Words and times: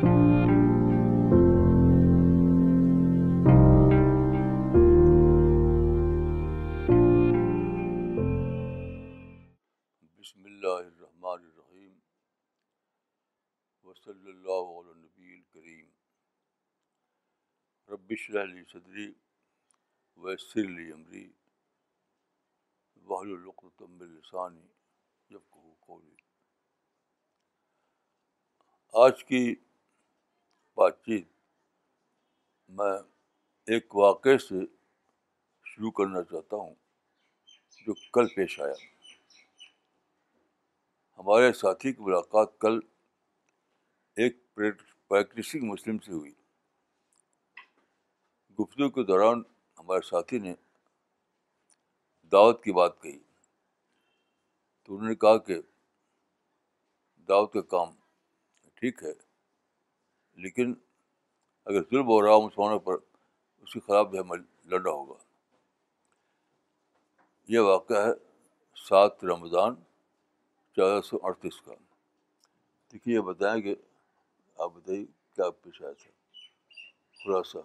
بسم 0.00 0.12
اللہ 10.44 10.68
الرحمن 10.68 11.26
الرحیم 11.26 11.92
وصلی 13.84 14.30
اللہ 14.30 14.72
علیہ 14.72 14.94
نبی 14.94 15.34
الکریم 15.34 15.86
ربش 17.88 18.28
علی 18.38 18.64
صدری 18.72 19.08
ویسر 20.18 20.64
علی 20.66 20.90
عمری 20.92 21.28
وحل 23.06 23.32
القتم 23.32 23.98
السانی 24.02 24.68
جب 25.30 25.40
کہو 25.42 25.74
قولی 25.80 26.14
آج 28.94 29.24
کی 29.24 29.42
بات 30.80 31.04
چیت 31.04 31.28
میں 32.68 32.98
ایک 33.66 33.96
واقعے 33.96 34.38
سے 34.38 34.54
شروع 35.64 35.90
کرنا 35.90 36.22
چاہتا 36.22 36.56
ہوں 36.56 36.74
جو 37.86 37.94
کل 38.12 38.26
پیش 38.34 38.60
آیا۔ 38.60 38.74
ہمارے 41.18 41.52
ساتھی 41.52 41.92
کی 41.92 42.02
ملاقات 42.02 42.58
کل 42.58 42.78
ایک 44.16 44.54
پریکٹسنگ 45.08 45.62
مسلم 45.62 45.98
سے 45.98 46.12
ہوئی۔ 46.12 46.32
گفتگو 48.58 48.90
کے 48.90 49.02
دوران 49.02 49.42
ہمارے 49.78 50.06
ساتھی 50.06 50.38
نے 50.38 50.54
دعوت 52.22 52.64
کی 52.64 52.72
بات 52.72 53.02
کہی۔ 53.02 53.18
تو 54.82 54.94
انہوں 54.94 55.08
نے 55.08 55.14
کہا 55.14 55.38
کہ 55.38 55.60
دعوت 57.28 57.52
کا 57.52 57.60
کام 57.60 57.94
ٹھیک 58.74 59.02
ہے۔ 59.02 59.29
لیکن 60.40 60.74
اگر 61.64 61.82
ظلم 61.82 62.06
ہو 62.06 62.22
رہا 62.22 62.46
مسلمانوں 62.46 62.78
پر 62.78 62.94
اس 63.58 63.72
کے 63.72 63.80
خلاف 63.80 64.06
بھی 64.06 64.18
ہمیں 64.18 64.38
لڑنا 64.64 64.90
ہوگا۔ 64.90 65.18
یہ 67.48 67.58
واقعہ 67.58 67.96
ہے 67.96 68.12
سات 68.76 69.24
رمضان 69.24 69.74
چودہ 70.76 71.00
سو 71.00 71.18
اڑتیس 71.22 71.60
کا۔ 71.60 71.72
دیکھیے، 72.92 73.14
یہ 73.14 73.20
بتائیں 73.20 73.62
کہ 73.62 73.74
آپ 74.58 74.70
بتائیے 74.74 75.04
کیا 75.34 75.50
پیش 75.50 75.82
آیا 75.82 75.92
تھا؟ 75.92 76.10
خلاصہ۔ 77.24 77.58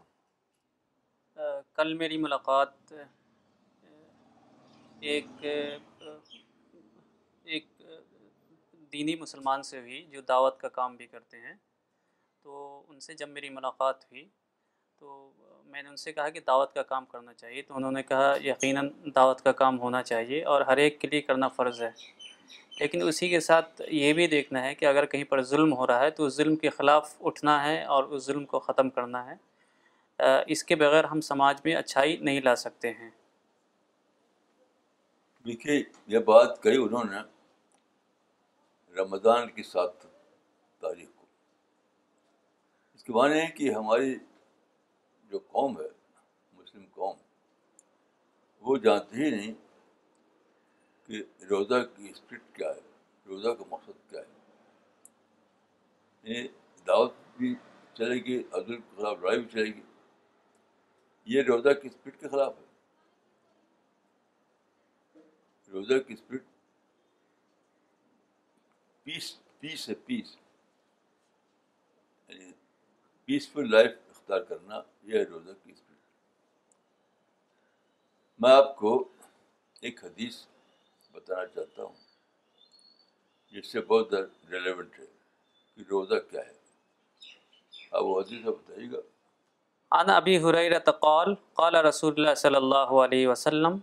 کل 1.73 1.94
میری 1.94 2.17
ملاقات 2.17 2.94
ایک 5.00 5.25
ایک 7.44 7.81
دینی 8.94 9.16
مسلمان 9.16 9.63
سے 9.63 9.80
ہوئی 9.80 10.05
جو 10.05 10.22
دعوت 10.22 10.59
کا 10.59 10.69
کام 10.69 10.95
بھی 10.95 11.07
کرتے 11.07 11.39
ہیں۔ 11.39 11.53
تو 12.45 12.83
ان 12.88 12.99
سے 12.99 13.13
جب 13.13 13.29
میری 13.29 13.49
ملاقات 13.49 14.03
ہوئی 14.05 14.27
تو 14.99 15.31
میں 15.65 15.83
نے 15.83 15.89
ان 15.89 15.95
سے 15.95 16.13
کہا 16.13 16.29
کہ 16.29 16.39
دعوت 16.39 16.73
کا 16.73 16.83
کام 16.83 17.05
کرنا 17.05 17.33
چاہیے 17.33 17.61
تو 17.61 17.75
انہوں 17.75 17.91
نے 17.91 18.03
کہا 18.03 18.33
یقیناً 18.43 18.89
دعوت 19.15 19.41
کا 19.41 19.51
کام 19.51 19.79
ہونا 19.79 20.03
چاہیے 20.03 20.43
اور 20.43 20.61
ہر 20.61 20.77
ایک 20.77 21.01
کے 21.01 21.07
لیے 21.07 21.21
کرنا 21.21 21.47
فرض 21.47 21.81
ہے۔ 21.81 21.89
لیکن 22.79 23.07
اسی 23.07 23.29
کے 23.29 23.39
ساتھ 23.39 23.81
یہ 23.88 24.13
بھی 24.13 24.27
دیکھنا 24.27 24.63
ہے 24.63 24.75
کہ 24.75 24.85
اگر 24.85 25.05
کہیں 25.05 25.23
پر 25.23 25.41
ظلم 25.41 25.73
ہو 25.73 25.88
رہا 25.88 25.99
ہے 25.99 26.11
تو 26.11 26.25
اس 26.25 26.35
ظلم 26.35 26.55
کے 26.55 26.69
خلاف 26.69 27.16
اٹھنا 27.21 27.67
ہے 27.67 27.83
اور 27.83 28.03
اس 28.03 28.25
ظلم 28.25 28.45
کو 28.45 28.59
ختم 28.59 28.89
کرنا 28.89 29.31
ہے۔ 29.31 29.35
اس 30.47 30.63
کے 30.63 30.75
بغیر 30.75 31.03
ہم 31.03 31.21
سماج 31.21 31.61
میں 31.66 31.75
اچھائی 31.75 32.17
نہیں 32.17 32.41
لا 32.41 32.55
سکتے 32.55 32.91
ہیں۔ 32.91 33.09
دیکھیے، 35.45 35.83
یہ 36.07 36.19
بات 36.19 36.63
کہی 36.63 36.77
انہوں 36.77 37.03
نے، 37.03 37.17
رمضان 39.01 39.49
کی 39.49 39.63
سات 39.63 39.99
تاریخ۔ 40.79 41.14
کے 43.06 43.14
معنی 43.14 43.39
ہے 43.39 43.48
کہ 43.48 43.73
ہماری 43.73 44.16
جو 45.23 45.39
قوم 45.39 45.80
ہے، 45.80 45.88
مسلم 46.53 46.85
قوم، 46.91 47.18
وہ 48.59 48.78
جانتے 48.78 49.16
ہی 49.16 49.29
نہیں 49.29 49.53
کہ 51.03 51.44
روزہ 51.50 51.85
کی 51.96 52.09
اسپرٹ 52.09 52.41
کیا 52.53 52.69
ہے، 52.69 52.81
روزہ 53.25 53.50
کا 53.50 53.63
مقصد 53.69 54.09
کیا 54.09 54.22
ہے۔ 54.22 54.34
یعنی 56.24 56.47
دعوت 56.88 57.13
بھی 57.38 57.56
چلے 57.94 58.16
گی، 58.16 58.44
عدل 58.52 58.75
کے 58.75 58.96
خلاف 58.96 59.18
لڑائی 59.19 59.40
بھی 59.40 59.50
چلے 59.50 59.66
گی۔ 59.66 59.81
یہ 61.25 61.41
روزہ 61.41 61.69
کی 61.69 61.88
اسپرٹ 61.88 62.19
کے 62.19 62.29
خلاف 62.29 62.53
ہے۔ 62.58 62.66
روزہ 65.72 65.94
کی 66.08 66.13
اسپرٹ 66.13 66.44
پیس 69.03 69.38
پیس 69.59 69.90
ہے 69.90 69.96
پیس 69.96 70.38
یعنی 72.28 72.52
پیسفل 73.25 73.72
لائف 73.72 73.91
اختیار 74.09 74.40
کرنا 74.40 74.81
یہ 75.03 75.19
ہے 75.19 75.24
روزہ 75.24 75.52
کی 75.63 75.72
اسپرٹ 75.72 75.97
میں 78.40 78.52
آپ 78.52 78.75
کو 78.75 79.08
ایک 79.81 80.06
حدیث 80.06 80.36
بتانا 81.12 81.46
چاہتا 81.46 81.84
ہوں، 81.84 81.94
جس 83.52 83.72
سے 83.72 83.81
بہت 83.81 84.14
ریلیونٹ 84.52 85.00
ہے 85.00 85.06
کہ 85.75 85.84
روزہ 85.90 86.16
کیا 86.31 86.41
ہے۔ 86.41 86.53
آپ 87.91 88.03
وہ 88.03 88.22
حدیث 88.22 88.46
بتائیے 88.46 88.91
گا۔ 88.91 88.97
عن 89.91 90.09
ابی 90.09 90.38
حریرت 90.38 90.90
قال 91.00 91.35
قال 91.53 91.75
رسول 91.75 92.14
اللہ 92.18 92.35
صلی 92.35 92.56
اللہ 92.56 92.75
علیہ 92.75 93.28
وسلم، 93.28 93.78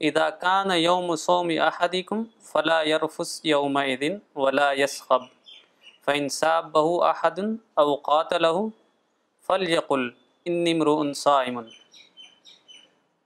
اذا 0.00 0.30
كان 0.30 0.70
يوم 0.70 1.16
صوم 1.16 1.50
احدكم 1.60 2.24
فلا 2.40 2.82
يرفس 2.82 3.40
يومئذ 3.44 4.02
ولا 4.34 4.72
يسخب 4.72 5.41
فان 6.04 6.28
سابه 6.28 7.10
احد 7.10 7.38
او 7.74 7.94
قاتله 7.96 8.66
فليقل 9.46 10.08
اني 10.44 10.72
امرؤ 10.72 11.12
صائم۔ 11.12 11.60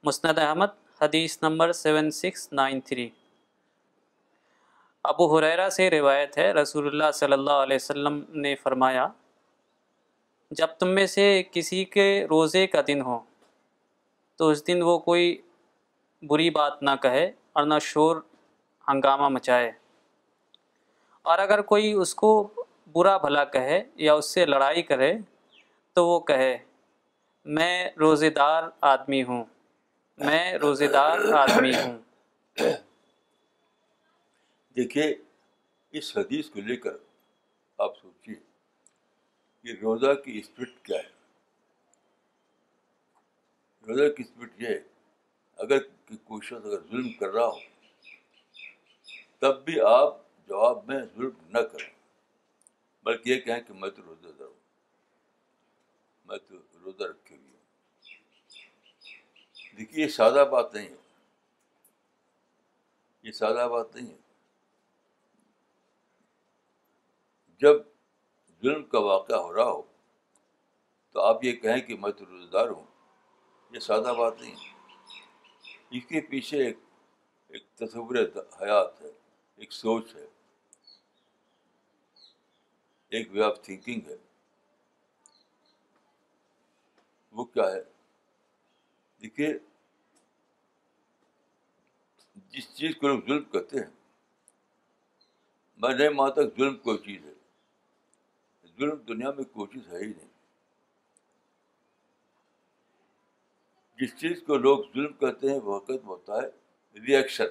مسند 0.03 0.39
احمد، 0.39 0.67
حدیث 1.01 1.43
number 1.43 1.73
seven 1.73 2.11
six 2.11 2.53
nine 2.53 2.81
three. 2.81 3.11
ابو 5.05 5.39
حریرہ 5.39 5.69
سے 5.69 5.91
روایت 5.91 6.39
ہے، 6.39 6.53
رسول 6.53 6.87
اللہ 6.87 7.11
صلی 7.15 7.33
اللہ 7.33 7.51
علیہ 7.51 7.77
وسلم 7.77 8.25
نے 8.29 8.55
فرمایا، 8.55 9.09
جب 10.51 10.67
تم 10.67 10.89
میں 10.89 11.07
سے 11.07 11.43
کسی 11.53 11.85
کے 11.85 12.27
روزے 12.31 12.67
کا 12.67 12.81
دن 12.87 13.01
ہو، 13.01 13.19
تو 14.37 14.49
اس 14.49 14.67
دن 14.67 14.83
وہ 14.83 14.99
کوئی 14.99 15.43
بری 16.23 16.51
بات 16.51 16.83
نہ 16.83 16.91
کہے 17.03 17.33
اور 17.53 17.65
نہ 17.65 17.75
شور 17.81 18.17
ہنگامہ 18.89 19.29
مچائے۔ 19.29 19.73
اور 21.23 21.39
اگر 21.39 21.63
کوئی 21.63 21.93
اس 21.93 22.15
کو 22.15 22.49
برا 22.95 23.17
بھلا 23.17 23.45
کہے 23.45 23.83
یا 23.97 24.15
اس 24.15 24.31
سے 24.35 24.45
لڑائی 24.47 24.83
کرے 24.83 25.13
تو 25.97 26.07
وہ 26.07 26.19
کہے، 26.21 26.57
میں 27.47 27.91
روزے 28.01 28.31
دار 28.31 28.63
آدمی 28.81 29.23
ہوں، 29.23 29.45
میں 30.19 30.53
روزے 30.53 30.87
دار 30.87 31.19
آدمی 31.35 31.73
ہوں۔ 31.75 31.99
دیکھیے، 34.77 35.15
اس 35.95 36.17
حدیث 36.17 36.51
کو 36.51 36.61
لے 36.61 36.77
کر 36.77 36.97
آپ 37.79 37.99
سوچیے 37.99 38.35
کہ 39.65 39.81
روزہ 39.83 40.13
کی 40.15 40.39
اسپرٹ 40.39 40.71
کیا 40.83 40.99
ہے؟ 40.99 41.15
روزہ 43.87 44.13
کی 44.15 44.23
اسپرٹ 44.23 44.61
یہ 44.61 44.69
ہے، 44.69 44.79
اگر 45.59 45.79
کوئی 46.25 46.47
شخص 46.47 46.67
اگر 46.67 46.81
ظلم 46.91 47.13
کر 47.13 47.29
رہا 47.29 47.47
ہو، 47.47 47.59
تب 49.39 49.65
بھی 49.65 49.81
آپ 49.81 50.17
جواب 50.49 50.89
میں 50.89 51.01
ظلم 51.17 51.47
نہ 51.49 51.59
کریں۔ 51.59 51.96
بلکہ 53.07 53.31
یہ 53.31 53.41
کہیں 53.41 53.61
کہ 53.61 53.73
میں 53.73 53.91
تو 53.91 54.03
روزہ 54.03 54.29
دار 54.39 54.47
ہوں 54.47 54.55
میں 56.25 56.39
تو 56.39 56.55
روزہ 56.85 57.03
رکھے 57.03 57.37
ہوئی 57.37 57.51
ہوں۔ 57.51 57.65
دیکھیے، 59.77 60.05
یہ 60.05 60.09
سادہ 60.09 60.45
بات 60.53 60.75
نہیں 60.75 60.89
ہے۔ 60.89 60.97
یہ 63.23 63.33
سادہ 63.33 63.69
بات 63.73 63.97
نہیں 63.97 64.15
ہے۔ 64.15 64.19
جب 67.61 67.77
ظلم 68.63 68.85
کا 68.85 68.99
واقعہ 68.99 69.37
ہو 69.37 69.55
رہا 69.55 69.71
ہو، 69.71 69.83
تو 71.13 71.21
آپ 71.21 71.45
یہ 71.45 71.53
کہیں 71.53 71.81
کہ 71.81 71.97
میں 71.97 72.13
تو 72.13 72.27
روزہ 72.27 72.51
دار 72.51 72.69
ہوں۔ 72.69 72.87
یہ 73.71 73.79
سادہ 73.79 74.15
بات 74.19 74.41
نہیں 74.41 74.55
ہے۔ 74.57 74.73
اس 75.91 76.05
کے 76.09 76.21
پیچھے 76.21 76.67
ایک 76.67 76.79
ایک 77.49 77.75
تصور 77.75 78.17
حیات 78.63 79.01
ہے، 79.01 79.11
ایک 79.57 79.73
سوچ 79.73 80.15
ہے۔ 80.15 80.27
ایک 83.09 83.29
وے 83.33 83.43
آف 83.43 83.63
تھنکنگ 83.63 84.01
ہے۔ 84.07 84.17
وہ 87.33 87.45
کیا 87.45 87.65
ہے؟ 87.65 87.83
دیکھیے، 89.23 89.59
جس 92.35 92.75
چیز 92.75 92.97
کو 92.97 93.09
لوگ 93.09 93.21
ظلم 93.21 93.45
کرتے 93.45 93.79
ہیں 93.79 93.91
میں 95.77 95.95
نہیں 95.95 96.09
مانتا 96.09 96.43
ظلم 96.43 96.77
کوئی 96.77 96.99
چیز 96.99 97.25
ہے۔ 97.25 97.33
ظلم 98.79 98.97
دنیا 98.97 99.31
میں 99.31 99.45
کوئی 99.45 99.75
چیز 99.75 99.93
ہے 99.93 99.99
ہی 99.99 100.07
نہیں۔ 100.07 100.29
جس 103.99 104.17
چیز 104.17 104.43
کو 104.47 104.57
لوگ 104.57 104.85
ظلم 104.95 105.13
کہتے 105.13 105.51
ہیں، 105.51 105.61
وہ 105.61 105.77
حقیقت 105.77 106.05
ہوتا 106.05 106.33
ہے 106.37 106.47
ریئیکشن 107.01 107.45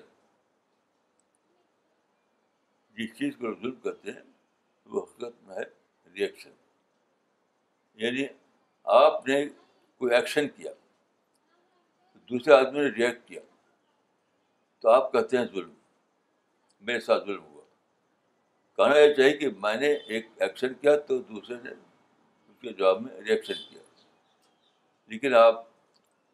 جس 2.93 3.17
چیز 3.17 3.37
کو 3.37 3.47
لوگ 3.47 3.55
ظلم 3.55 3.75
کرتے 3.75 4.11
ہیں 4.11 4.34
حقیقت 4.93 5.43
میں 5.43 5.55
ہے 5.55 5.63
ریئیکشن 6.13 6.51
یعنی 7.93 8.25
آپ 8.83 9.27
نے 9.27 9.45
کوئی 9.97 10.15
ایکشن 10.15 10.49
کیا، 10.49 10.71
دوسرے 12.29 12.53
آدمی 12.53 12.79
نے 12.79 12.87
ریئیکٹ 12.87 13.27
کیا، 13.27 13.41
تو 14.79 14.89
آپ 14.89 15.11
کہتے 15.11 15.37
ہیں 15.37 15.45
ظلم، 15.45 15.73
میرے 16.81 16.99
ساتھ 16.99 17.25
ظلم 17.25 17.43
ہوا۔ 17.43 17.61
کہنا 18.75 18.99
یہ 18.99 19.13
چاہیے 19.13 19.37
کہ 19.37 19.49
میں 19.49 19.75
نے 19.75 19.93
ایک 19.93 20.25
ایکشن 20.39 20.73
کیا 20.73 20.97
تو 20.97 21.17
دوسرے 21.17 21.55
نے 21.63 21.69
اس 22.47 22.61
کے 22.61 22.73
جواب 22.73 23.01
میں 23.01 23.21
ریئیکشن 23.21 23.53
کیا۔ 23.69 23.81
لیکن 25.07 25.33
آپ 25.33 25.67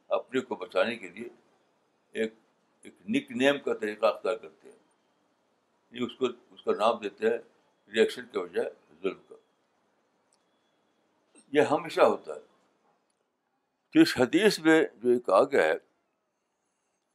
اپنے 0.08 0.42
کو 0.42 0.56
بچانے 0.56 0.96
کے 0.96 1.10
لیے 1.10 1.28
ایک 2.12 2.34
ایک 2.82 2.96
نک 3.10 3.32
نیم 3.32 3.60
کا 3.60 3.74
طریقہ 3.74 4.06
اختیار 4.06 4.36
کرتے 4.36 4.70
ہیں۔ 4.70 4.78
یہ 5.92 6.06
اس 6.06 6.16
کو، 6.16 6.26
اس 6.26 6.64
کا 6.64 6.72
نام 6.72 6.98
دیتے 6.98 7.30
ہیں 7.30 7.38
ریئیکشن 7.94 8.28
کے 8.28 8.40
بجائے 8.40 8.70
ظلم 9.02 9.22
کا۔ 9.30 9.36
یہ 11.52 11.62
ہمیشہ 11.62 12.02
ہوتا 12.02 12.34
ہے۔ 12.34 12.40
تو 13.94 14.00
اس 14.00 14.18
حدیث 14.18 14.60
میں 14.60 14.86
جو 14.94 15.10
ایک 15.10 15.26
کہا 15.26 15.44
گیا 15.44 15.64
ہے، 15.64 15.74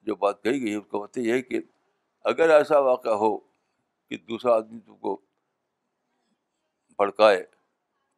جو 0.03 0.15
بات 0.15 0.43
کہی 0.43 0.63
گئی 0.63 0.71
ہے، 0.71 0.77
اس 0.77 0.85
کا 0.91 0.99
مطلب 0.99 1.25
یہ 1.25 1.33
ہے 1.33 1.43
کہ 1.43 1.61
اگر 2.25 2.51
ایسا 2.51 2.79
واقعہ 2.79 3.13
ہو 3.13 3.39
کہ 4.09 4.17
دوسرا 4.17 4.55
آدمی 4.55 4.81
تم 4.81 4.97
کو 4.97 5.17
بھڑکائے 6.97 7.47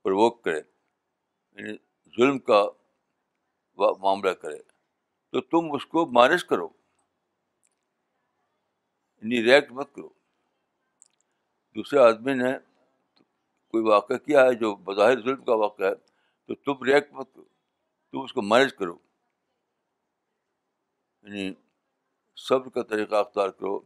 پروک 0.03 0.43
کرے 0.43 0.61
یعنی 1.53 1.77
ظلم 2.17 2.39
کا 2.39 2.65
معاملہ 3.77 4.31
کرے، 4.31 4.59
تو 5.31 5.41
تم 5.41 5.73
اس 5.73 5.87
کو 5.87 6.07
مانش 6.07 6.45
کرو۔ 6.45 6.69
یعنی 9.23 9.43
ریئیکٹ 9.43 9.73
مت 9.73 9.95
کرو۔ 9.95 10.18
دوسرے 11.75 11.99
آدمی 11.99 12.35
نے 12.35 12.59
کوئی 13.69 13.85
واقعہ 13.85 14.17
کیا 14.17 14.41
ہے 14.41 14.55
جو 14.55 14.75
بظاہر 14.75 15.23
ظلم 15.23 15.45
کا 15.45 15.55
واقعہ 15.55 15.87
ہے، 15.87 15.95
تو 16.47 16.55
تم 16.55 16.85
ریئیکٹ 16.85 17.13
مت 17.13 17.35
کرو، 17.35 17.45
تم 18.13 18.21
اس 18.21 18.33
کو 18.33 18.43
مینج 18.43 18.75
کرو۔ 18.75 18.99
یعنی 21.23 21.55
صبر 22.37 22.69
کا 22.69 22.83
طریقہ 22.83 23.15
اختیار 23.15 23.49
کرو۔ 23.49 23.77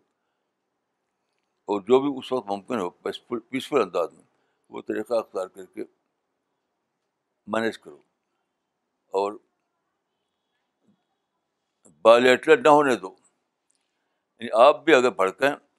اور 1.64 1.81
جو 1.81 2.00
بھی 2.00 2.19
اس 2.19 2.32
وقت 2.32 2.46
ممکن 2.49 2.79
ہو 2.79 2.90
پیسفل 2.90 3.82
انداز 3.82 4.12
میں 4.12 4.23
وہ 4.69 4.82
طریقہ 4.82 5.14
اختیار 5.14 5.46
کر 5.46 5.64
کے 5.67 5.85
مینیج 7.46 7.78
کرو۔ 7.78 7.99
اور 9.06 9.32
بایولیٹر 12.02 12.56
نہ 12.56 12.69
ہونے 12.69 12.96
دو۔ 12.96 13.17
یعنی 14.38 14.49
آپ 14.55 14.85
بھی 14.85 14.94
اگر 14.94 15.11
بھڑکیں 15.11 15.71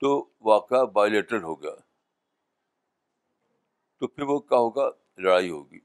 تو 0.00 0.30
واقعہ 0.40 0.84
بایولیٹر 0.84 1.42
ہو 1.42 1.62
گیا۔ 1.62 1.74
تو 3.98 4.06
پھر 4.06 4.22
وہ 4.22 4.38
کیا 4.38 4.58
ہوگا؟ 4.58 4.90
لڑائی 5.16 5.50
ہوگی 5.50 5.80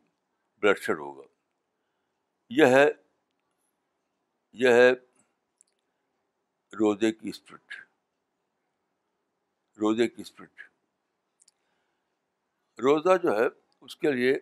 بلڈ 0.57 0.79
شیڈ 0.79 0.97
ہوگا۔ 0.97 1.23
یہ 2.49 2.65
ہے 2.65 2.85
یہ 4.51 4.69
ہے 4.69 4.91
روزے 6.75 7.11
کی 7.11 7.29
اسپرٹ 7.29 7.73
روزے 9.77 10.07
کی 10.07 10.21
اسپرٹ 10.21 10.51
روزہ 12.79 13.17
جو 13.23 13.31
ہے، 13.31 13.45
اس 13.81 13.95
کے 13.95 14.11
لیے 14.11 14.39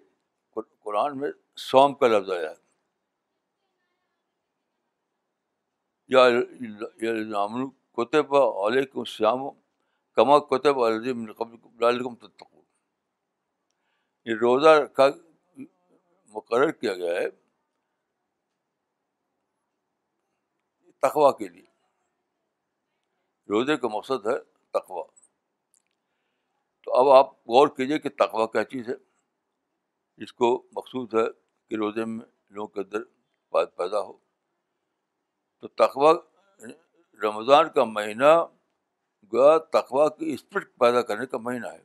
قرآن 0.79 1.17
میں 1.17 1.31
سوم 1.55 1.93
کا 1.93 2.07
لفظ 2.07 2.31
آیا 2.31 2.49
ہے۔ 2.49 2.63
یا 6.07 6.19
کوتب 7.91 8.35
علیہ 8.35 9.03
شیام 9.03 9.62
کما 10.13 10.39
کوتب 10.39 10.79
علیکم 10.79 12.15
تتقو 12.15 12.61
یہ 14.25 14.33
روزہ 14.41 14.85
کا 14.85 15.07
مقرر 16.27 16.71
کیا 16.71 16.93
گیا 16.93 17.11
ہے 17.11 17.29
تقوا 20.99 21.31
کے 21.31 21.47
لیے۔ 21.47 21.65
روزے 23.49 23.77
کا 23.77 23.87
مقصد 23.87 24.27
ہے 24.27 24.39
تقوا 24.71 25.03
تو 26.83 26.93
اب 26.93 27.09
آپ 27.09 27.33
غور 27.33 27.67
کیجیے 27.67 27.99
کہ 27.99 28.09
تقوا 28.09 28.47
کیا 28.47 28.63
چیز 28.63 28.89
ہے۔ 28.89 28.95
جس 30.17 30.33
کو 30.33 30.67
مقصود 30.71 31.13
ہے 31.13 31.25
کہ 31.69 31.75
روزے 31.75 32.05
میں 32.05 32.25
لوگوں 32.49 32.67
کے 32.67 32.79
اندر 32.79 32.99
بات 33.51 33.77
پیدا 33.77 33.99
ہو۔ 33.99 34.17
تو 35.59 35.67
تقوا 35.67 36.13
رمضان 37.23 37.69
کا 37.75 37.83
مہینہ 37.83 38.45
گیا 39.33 39.57
تقوا 39.57 40.09
کی 40.09 40.33
اسپرٹ 40.33 40.75
پیدا 40.79 41.01
کرنے 41.01 41.25
کا 41.25 41.37
مہینہ 41.37 41.67
ہے۔ 41.67 41.83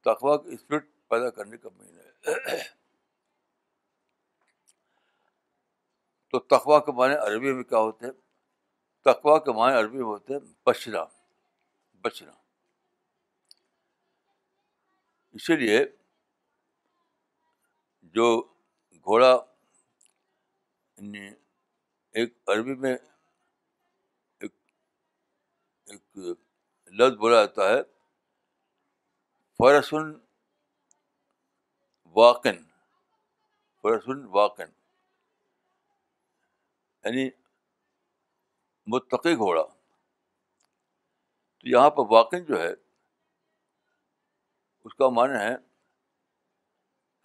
تقوا 0.00 0.36
کی 0.36 0.54
اسپرٹ 0.54 0.86
پیدا 1.08 1.30
کرنے 1.30 1.56
کا 1.56 1.68
مہینہ 1.76 2.00
ہے۔ 2.00 2.12
تو 6.28 6.38
تقوا 6.38 6.78
کے 6.78 6.92
معنی 6.92 7.14
عربی 7.14 7.52
میں 7.52 7.64
کیا 7.64 7.78
ہوتے 7.78 8.06
ہیں؟ 8.06 8.12
تقوا 9.02 9.38
کے 9.38 9.52
معنی 9.52 9.76
عربی 9.76 9.96
میں 9.96 10.04
ہوتے 10.04 10.32
ہیں 10.32 10.40
بچنا۔ 10.66 11.04
بچنا۔ 12.00 12.32
اسی 15.30 15.56
لیے 15.56 15.84
جو 18.02 18.42
گھوڑا 18.92 19.38
یعنی 20.96 21.30
ایک 22.10 22.34
عربی 22.46 22.74
میں 22.74 22.96
ایک 25.84 26.01
ایک 26.16 26.38
لفظ 26.86 27.16
بولا 27.18 27.44
جاتا 27.44 27.68
ہے، 27.68 27.82
فرسن 29.58 30.12
واقن 32.16 32.62
فرسن 33.84 34.24
واقن 34.24 34.70
یعنی 37.04 37.30
متقی 38.86 39.34
گھوڑا۔ 39.36 39.62
تو 41.58 41.68
یہاں 41.68 41.90
پر 41.90 42.02
واقع 42.10 42.36
جو 42.48 42.60
ہے، 42.60 42.72
اس 44.84 44.94
کا 44.94 45.08
معنی 45.08 45.38
ہے 45.38 45.54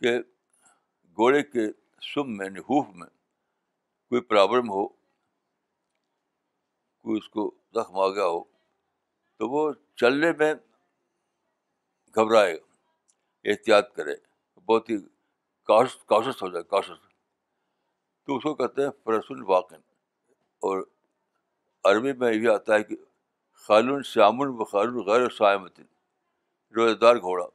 کہ 0.02 0.20
گھوڑے 1.18 1.44
کے 1.44 1.72
سم 2.02 2.38
میں 2.38 2.50
نحوف 2.50 2.86
یعنی 2.88 2.96
میں 2.96 3.08
کوئی 4.12 4.22
پرابلم 4.22 4.70
ہو، 4.70 4.88
کوئی 7.04 7.18
اس 7.18 7.30
کو 7.30 7.52
زخم 7.74 8.00
آ 8.00 8.08
گیا 8.08 8.26
ہو 8.26 8.57
تو 9.40 9.50
وہ 9.50 9.72
چلنے 9.96 10.32
میں 10.40 10.54
گھبرائے 12.16 12.54
احتیاط 13.46 13.96
کرے، 13.96 14.16
بہت 14.68 14.90
ہی 14.90 14.98
کاشس 15.68 16.42
ہو 16.42 16.50
جائے 16.50 16.64
کاشس 16.64 17.08
تو 18.24 18.38
اس 18.38 18.44
کو 18.44 18.54
کہتے 18.56 18.84
ہیں 18.84 18.90
فرس 19.04 19.26
الواقن 19.30 19.82
اور 20.62 20.84
عربی 21.84 22.14
میں 22.14 22.34
یہ 22.34 22.50
آتا 22.50 22.76
ہے 22.76 22.84
کہ 22.84 22.96
خالون 23.52 24.04
شامن 24.04 24.48
و 24.48 24.66
خالون 24.66 25.06
غیر 25.06 25.30
سائمتن 25.30 25.84
روزہ 26.76 26.96
دار 26.96 27.16
گھوڑا۔ 27.16 27.46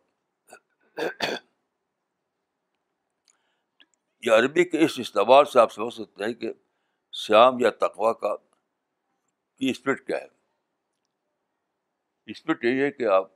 یہ 4.23 4.33
عربی 4.33 4.65
کے 4.65 4.85
اس 4.85 4.99
استعمال 4.99 5.45
سے 5.45 5.61
آپ 5.61 5.73
سمجھ 5.73 5.95
سکتے 5.95 6.25
ہیں 6.25 6.33
کہ 6.33 6.53
شام 7.13 7.61
یا 7.61 7.71
تقوا 7.71 8.13
کا 8.13 8.37
کی 9.57 9.71
اسپرٹ 9.71 10.07
کیا 10.07 10.17
ہے۔ 10.17 10.42
اسپرٹ 12.27 12.65
یہی 12.65 12.83
ہے 12.83 12.91
کہ 12.91 13.07
آپ 13.07 13.31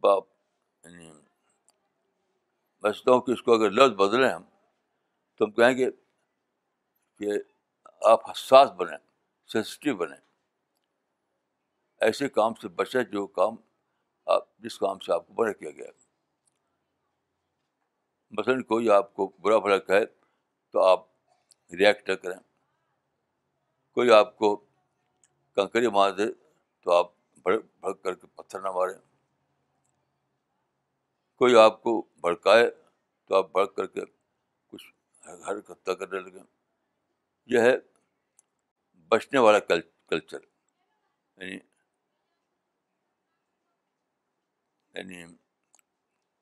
باپ 0.00 0.24
یعنی 0.84 1.12
میں 2.82 2.92
سمجھتا 2.92 3.12
ہوں 3.12 3.20
کہ 3.20 3.30
اس 3.30 3.42
کو 3.42 3.54
اگر 3.54 3.70
لفظ 3.70 3.96
بدلیں 3.96 4.30
ہم، 4.30 4.42
تو 5.36 5.44
ہم 5.44 5.50
کہیں 5.50 5.78
گے 5.78 5.90
کہ 7.18 7.28
آپ 8.04 8.30
حساس 8.30 8.70
بنیں 8.70 8.98
سینسٹیو 9.46 9.96
بنیں۔ 9.96 10.16
ایسے 12.00 12.28
کام 12.28 12.54
سے 12.54 12.68
بچیں 12.68 13.02
جو 13.02 13.26
کام 13.26 13.56
آپ، 14.26 14.58
جس 14.58 14.78
کام 14.78 14.98
سے 14.98 15.12
آپ 15.12 15.26
کو 15.26 15.32
بڑا 15.32 15.52
کیا 15.52 15.70
گیا۔ 15.70 15.90
مثلاً 18.30 18.62
کوئی 18.62 18.90
آپ 18.90 19.14
کو 19.14 19.32
برا 19.40 19.58
بھلا 19.58 19.78
کہے 19.78 20.04
تو 20.70 20.82
آپ 20.82 21.06
ریئیکٹ 21.78 22.08
نہ 22.10 22.14
کریں۔ 22.14 22.38
کوئی 23.94 24.10
آپ 24.10 24.36
کو 24.36 24.64
کنکری 25.54 25.88
مار 25.88 26.10
دے 26.10 26.26
تو 26.80 26.92
آپ 26.92 27.06
بھڑک 27.42 27.64
بھڑک 27.80 28.02
کر 28.02 28.14
کے 28.14 28.26
پتھر 28.26 28.60
نہ 28.60 28.70
ماریں۔ 28.70 28.98
کوئی 31.34 31.56
آپ 31.56 31.82
کو 31.82 32.02
بھڑکائے 32.20 32.70
تو 33.24 33.34
آپ 33.34 33.52
بھڑک 33.52 33.76
کر 33.76 33.86
کے 33.86 34.00
حرکت 35.24 35.86
کرنے 35.86 36.20
لگے 36.20 36.40
یہ 37.46 37.58
ہے 37.58 37.76
بچنے 39.08 39.38
والا 39.38 39.58
کلچر۔ 40.06 40.38
یعنی 41.36 41.58
یعنی 44.94 45.24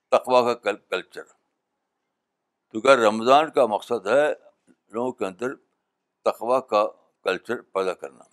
تقوا 0.08 0.54
کا 0.54 0.72
کلچر۔ 0.72 1.22
تو 2.68 2.78
اگر 2.78 2.98
رمضان 2.98 3.50
کا 3.50 3.66
مقصد 3.66 4.06
ہے 4.06 4.34
لوگوں 4.88 5.12
کے 5.12 5.26
اندر 5.26 5.54
تقوا 6.22 6.60
کا 6.60 6.84
کلچر 7.22 7.60
پیدا 7.62 7.94
کرنا؟ 7.94 8.24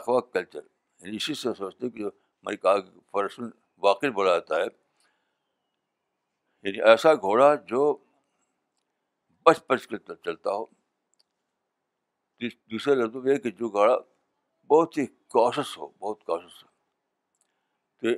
تقوا 0.00 0.20
کلچر۔ 0.20 0.60
یعنی 0.98 1.16
اسی 1.16 1.34
سے 1.34 1.48
سوچتے 1.58 1.90
کہ 1.90 1.98
جو 1.98 2.10
میں 2.42 2.52
نے 2.52 2.56
کہا 2.56 2.80
کہ 2.80 3.00
فرسن 3.12 3.42
واقع 3.78 4.06
بولا 4.06 4.30
جاتا 4.30 4.56
ہے۔ 4.56 4.66
یعنی 6.62 6.90
ایسا 6.90 7.14
گھوڑا 7.14 7.54
جو 7.54 8.04
بچ 9.42 9.60
بچ 9.68 9.86
کے 9.86 9.96
چلتا 9.98 10.50
ہو۔ 10.50 10.66
دوسرے 12.70 12.94
لفظوں 12.94 13.22
میں 13.22 13.38
کہ 13.38 13.50
جو 13.50 13.68
گھوڑا 13.68 13.96
بہت 14.70 14.98
ہی 14.98 15.06
کوشش 15.06 15.78
ہو، 15.78 15.86
بہت 15.86 16.24
کوشش 16.24 16.64
ہو۔ 16.64 16.68
تو 18.00 18.08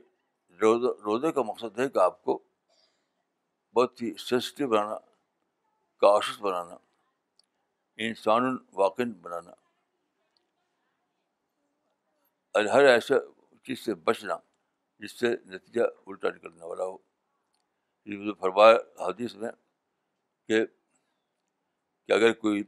روزہ 0.61 1.01
روزے 1.01 1.33
کا 1.33 1.43
مقصد 1.43 1.79
ہے 1.79 1.89
کہ 1.89 1.99
آپ 1.99 2.23
کو 2.23 2.43
بہت 3.75 4.03
ہی 4.03 4.15
سینسٹیو 4.15 4.69
بنانا 4.69 4.99
کاشس 6.01 6.41
بنانا 6.41 6.77
انسان 7.97 8.57
واقع 8.73 9.03
بنانا۔ 9.23 9.66
اور 12.57 12.65
ہر 12.65 12.85
ایسا 12.85 13.15
چیز 13.63 13.85
سے 13.85 13.95
بچنا 13.95 14.37
جس 14.99 15.13
سے 15.13 15.37
نتیجہ 15.45 15.83
الٹا 16.07 16.29
نکلنے 16.29 16.65
والا 16.65 16.85
ہو۔ 16.85 16.99
فرمایا 18.35 19.07
حدیث 19.07 19.35
میں 19.35 19.51
کہ 20.49 20.67
کہ 22.07 22.13
اگر 22.13 22.33
کوئی 22.33 22.63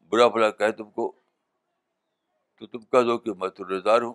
برا 0.00 0.28
بھلا 0.28 0.50
کہے 0.50 0.72
تم 0.72 0.90
کو، 0.90 1.20
تو 2.58 2.66
تم 2.66 2.78
کہہ 2.78 3.06
دو 3.06 3.18
کہ 3.18 3.32
میں 3.32 3.48
تو 3.48 3.78
رضار 3.78 4.02
ہوں، 4.02 4.14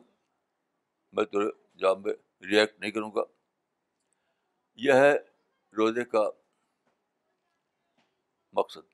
میں 1.11 1.25
تو 1.25 1.39
جاب 1.77 2.07
میں 2.07 2.13
ریئیکٹ 2.45 2.79
نہیں 2.79 2.91
کروں 2.91 3.11
گا۔ 3.15 3.23
یہ 4.75 4.93
ہے 4.93 5.17
روزے 5.77 6.05
کا 6.05 6.23
مقصد۔ 8.53 8.89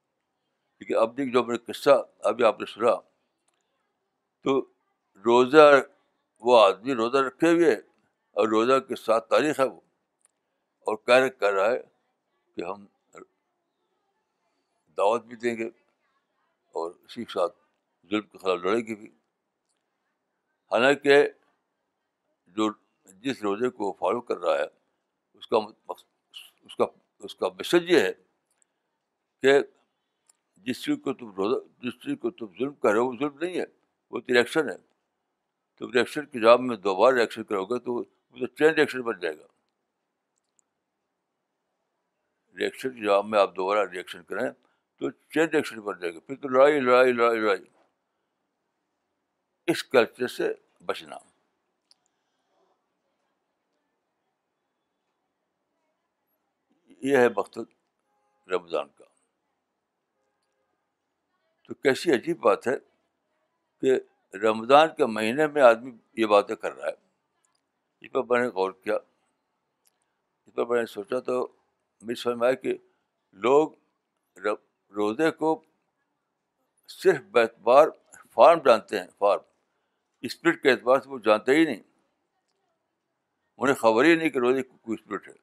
کیونکہ 0.78 0.94
اب 0.94 1.18
دیکھ 1.18 1.34
جو 1.34 1.44
میں 1.44 1.58
نے 1.58 1.74
قصہ 1.74 2.04
ابھی 2.20 2.44
آپ 2.44 2.60
نے 2.60 2.66
سنا، 2.66 2.96
تو 4.42 4.74
روزہ 5.16 5.82
وہ 6.40 6.66
آدمی 6.66 6.94
روزہ 6.94 7.18
رکھے 7.18 7.52
ہوئے 7.52 7.74
اور 8.32 8.48
روزہ 8.48 8.80
کے 8.80 8.96
ساتھ 8.96 9.30
تاریخ 9.30 9.60
ہے 9.60 9.66
وہ 9.66 9.80
اور 10.88 10.96
کہہ 10.96 11.40
کر 11.40 11.54
رہا 11.54 11.72
ہے 11.72 11.80
کہ 12.56 12.62
ہم 12.66 12.86
دعوت 14.98 15.24
بھی 15.24 15.36
دیں 15.36 15.58
گے 15.58 15.68
اور 16.76 16.92
اسی 16.92 17.26
کے 17.26 17.32
ساتھ 17.34 17.58
ظلم 18.10 18.22
کے 18.22 18.38
خلاف 18.38 18.60
لڑیں 18.60 18.88
گے 18.88 18.96
بھی۔ 18.96 19.08
حالانکہ 20.72 21.24
جو 22.48 22.70
جس 23.06 23.42
روزے 23.42 23.70
کو 23.70 23.94
فالو 24.00 24.22
کر 24.22 24.38
رہا 24.38 24.58
ہے، 24.60 24.66
اس 25.34 25.48
کا 25.48 25.58
اس 26.64 26.76
کا 26.76 26.86
اس 27.20 27.36
کا 27.36 27.48
میسج 27.48 27.92
یہ 27.92 28.00
ہے 28.00 28.14
کہ 29.42 29.60
جس 30.56 30.84
چیز 30.84 30.98
کو 31.04 31.14
تم 31.14 31.32
روزہ، 31.32 31.84
جس 31.84 31.94
چیز 31.94 32.16
کو 32.22 32.30
تم 32.30 32.46
ظلم 32.46 32.74
کر 32.74 32.92
رہے 32.92 33.00
ہو، 33.00 33.08
وہ 33.08 33.16
ظلم 33.20 33.38
نہیں 33.42 33.60
ہے، 33.60 33.66
وہ 34.12 34.20
تو 34.20 34.34
ریئیکشن 34.34 34.70
ہے۔ 34.70 34.91
تو 35.82 35.94
ریئیکشن 35.94 36.26
کے 36.26 36.40
جواب 36.40 36.60
میں 36.60 36.78
دوبارہ 36.78 37.16
ریئیکشن 37.16 37.44
کرو 37.44 37.66
گے 37.66 37.80
تو 37.80 37.94
وہ 37.94 38.04
تو 38.40 38.48
چین 38.48 38.68
ریئیکشن 38.68 39.02
بن 39.02 39.20
جائے 39.20 39.38
گا۔ 39.38 39.48
ریئیکشن 42.60 42.90
کے 42.90 43.04
جواب 43.06 43.26
میں 43.26 43.40
آپ 43.40 43.56
دوبارہ 43.56 43.90
ریئیکشن 43.90 44.24
کریں 44.24 44.52
تو 44.98 45.10
چین 45.10 45.50
ریئیکشن 45.50 45.80
بن 45.80 46.00
جائے 46.00 46.16
گا۔ 46.16 46.20
پھر 46.20 46.36
تو 46.36 46.48
لڑائی 46.48 46.80
لڑائی 46.80 47.12
لڑائی 47.12 47.40
لڑائی۔ 47.40 47.66
اس 49.68 49.84
کلچر 49.84 50.28
سے 50.28 50.54
بچنا۔ 50.86 51.16
یہ 57.02 57.18
ہے 57.18 57.28
مقصد 57.38 57.74
رمضان 58.50 58.88
کا۔ 58.98 59.06
تو 61.64 61.74
کیسی 61.74 62.12
عجیب 62.12 62.40
بات 62.40 62.68
ہے 62.68 62.76
کہ 63.82 64.11
رمضان 64.34 64.88
کے 64.98 65.06
مہینے 65.06 65.48
میں 65.48 65.62
آدمی 65.62 65.92
یہ 66.14 66.26
باتیں 66.26 66.56
کر 66.56 66.74
رہا 66.74 66.88
ہے۔ 66.88 67.12
اس 68.02 68.12
پر 68.12 68.24
میں 68.24 68.40
نے 68.40 68.48
غور 68.48 68.72
کیا۔ 68.72 68.96
اس 70.46 70.54
پر 70.56 70.66
میں 70.66 70.80
نے 70.80 70.86
سوچا 70.86 71.20
تو 71.20 71.48
میری 72.02 72.16
سمجھ 72.16 72.38
میں 72.38 72.48
آیا 72.48 72.56
کہ 72.56 72.78
لوگ 73.32 73.72
روزے 74.90 75.32
کو 75.32 75.64
صرف 76.88 77.36
اعتبار 77.36 77.88
فارم 78.32 78.60
جانتے 78.66 79.00
ہیں، 79.00 79.08
فارم۔ 79.18 79.42
اسپرٹ 80.22 80.64
کے 80.64 80.72
اعتبار 80.72 81.00
سے 81.00 81.10
وہ 81.10 81.20
جانتے 81.20 81.52
ہی 81.56 81.66
نہیں۔ 81.66 81.84
انہیں 83.58 83.76
خبر 83.76 84.04
ہی 84.04 84.16
نہیں 84.16 84.30
کہ 84.30 84.40
روزے 84.40 84.64
کوئی 84.64 84.98
اسپرٹ 85.02 85.28
ہے۔ 85.28 85.34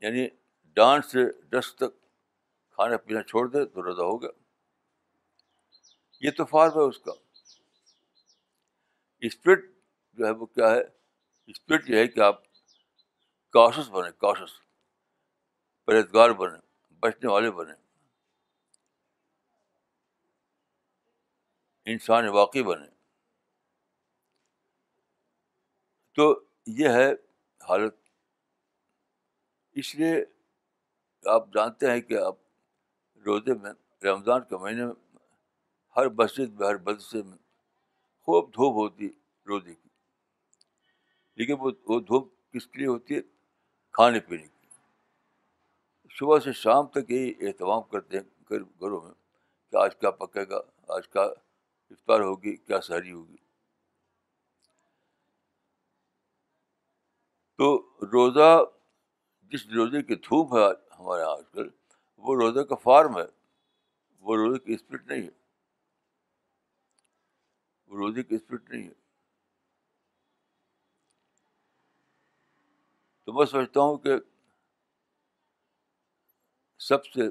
یعنی 0.00 0.28
ڈانس 0.62 1.12
سے 1.12 1.18
ڈس 1.42 1.74
تک 1.74 2.00
کھانا 2.70 2.96
پینا 2.96 3.22
چھوڑ 3.22 3.48
دے 3.48 3.64
تو 3.64 3.82
روزہ 3.82 4.02
ہو 4.02 4.22
گیا۔ 4.22 4.30
یہ 6.20 6.30
تو 6.30 6.44
فارم 6.44 6.72
ہے 6.72 6.82
اس 6.82 6.98
کا۔ 6.98 7.12
اسپرٹ 9.26 9.64
جو 10.12 10.26
ہے 10.26 10.30
وہ 10.30 10.46
کیا 10.46 10.70
ہے؟ 10.70 10.80
اسپرٹ 11.46 11.90
یہ 11.90 11.96
ہے 11.96 12.08
کہ 12.08 12.20
آپ 12.20 12.42
کاشس 13.50 13.88
بنے 13.88 14.10
کاشس 14.18 14.50
پرہیزگار 15.84 16.30
بنے 16.30 16.58
بچنے 17.00 17.30
والے 17.30 17.50
بنے 17.50 17.72
انسان 21.84 22.28
واقعی 22.28 22.62
بنے 22.62 22.86
تو 26.12 26.44
یہ 26.66 26.88
ہے 26.88 27.12
حالت۔ 27.68 27.94
اس 29.72 29.94
لیے 29.94 30.24
آپ 31.26 31.48
جانتے 31.54 31.90
ہیں 31.90 32.00
کہ 32.00 32.18
آپ 32.18 32.36
روزے 33.26 33.54
میں، 33.54 33.72
رمضان 34.04 34.40
کے 34.40 34.56
مہینے 34.56 34.86
میں 34.86 34.94
ہر 35.96 36.08
مسجد 36.08 36.60
میں، 36.60 36.68
ہر 36.68 36.76
مدرسے 36.78 37.22
میں 37.22 37.38
خوب 38.24 38.54
دھوپ 38.54 38.74
ہوتی 38.74 39.04
ہے 39.04 39.10
روزے 39.46 39.74
کی۔ 39.74 39.88
لیکن 41.36 41.52
وہ 41.58 41.70
وہ 41.86 42.00
دھوپ 42.00 42.52
کس 42.52 42.66
کے 42.66 42.78
لیے 42.78 42.86
ہوتی 42.86 43.14
ہے؟ 43.14 43.20
کھانے 43.92 44.20
پینے 44.20 44.46
کی 44.46 44.68
صبح 46.10 46.38
سے 46.38 46.52
شام 46.52 46.86
تک 46.86 47.10
یہی 47.10 47.46
اہتمام 47.46 47.82
کرتے 47.82 48.16
ہیں 48.16 48.24
گھروں 48.80 49.00
میں 49.00 49.14
کہ 49.70 49.76
آج 49.76 49.96
کیا 49.96 50.10
پکے 50.10 50.40
گا، 50.50 50.58
آج 50.88 51.08
کا 51.08 51.22
افطار 51.90 52.20
ہوگی، 52.20 52.56
کیا 52.56 52.80
سحری 52.80 53.12
ہوگی۔ 53.12 53.36
تو 57.56 57.96
روزہ، 58.02 58.64
جس 59.42 59.66
روزے 59.66 60.02
کی 60.02 60.14
دھوپ 60.14 60.54
ہے 60.54 60.94
ہمارے 60.98 61.22
یہاں 61.22 61.32
آج 61.32 61.44
کل، 61.52 61.68
وہ 62.16 62.34
روزے 62.34 62.64
کا 62.64 62.74
فارم 62.74 63.18
ہے، 63.18 63.26
وہ 64.20 64.36
روزے 64.36 64.58
کی 64.58 64.74
اسپرٹ 64.74 65.06
نہیں 65.06 65.22
ہے۔ 65.22 65.43
وہ 67.94 67.98
روزے 67.98 68.22
کی 68.22 68.34
اسپرٹ 68.34 68.70
نہیں 68.70 68.88
ہے۔ 68.88 68.92
تو 73.24 73.32
میں 73.32 73.46
سمجھتا 73.46 73.80
ہوں 73.80 73.98
کہ 73.98 74.10
سب 76.78 77.06
سے 77.06 77.30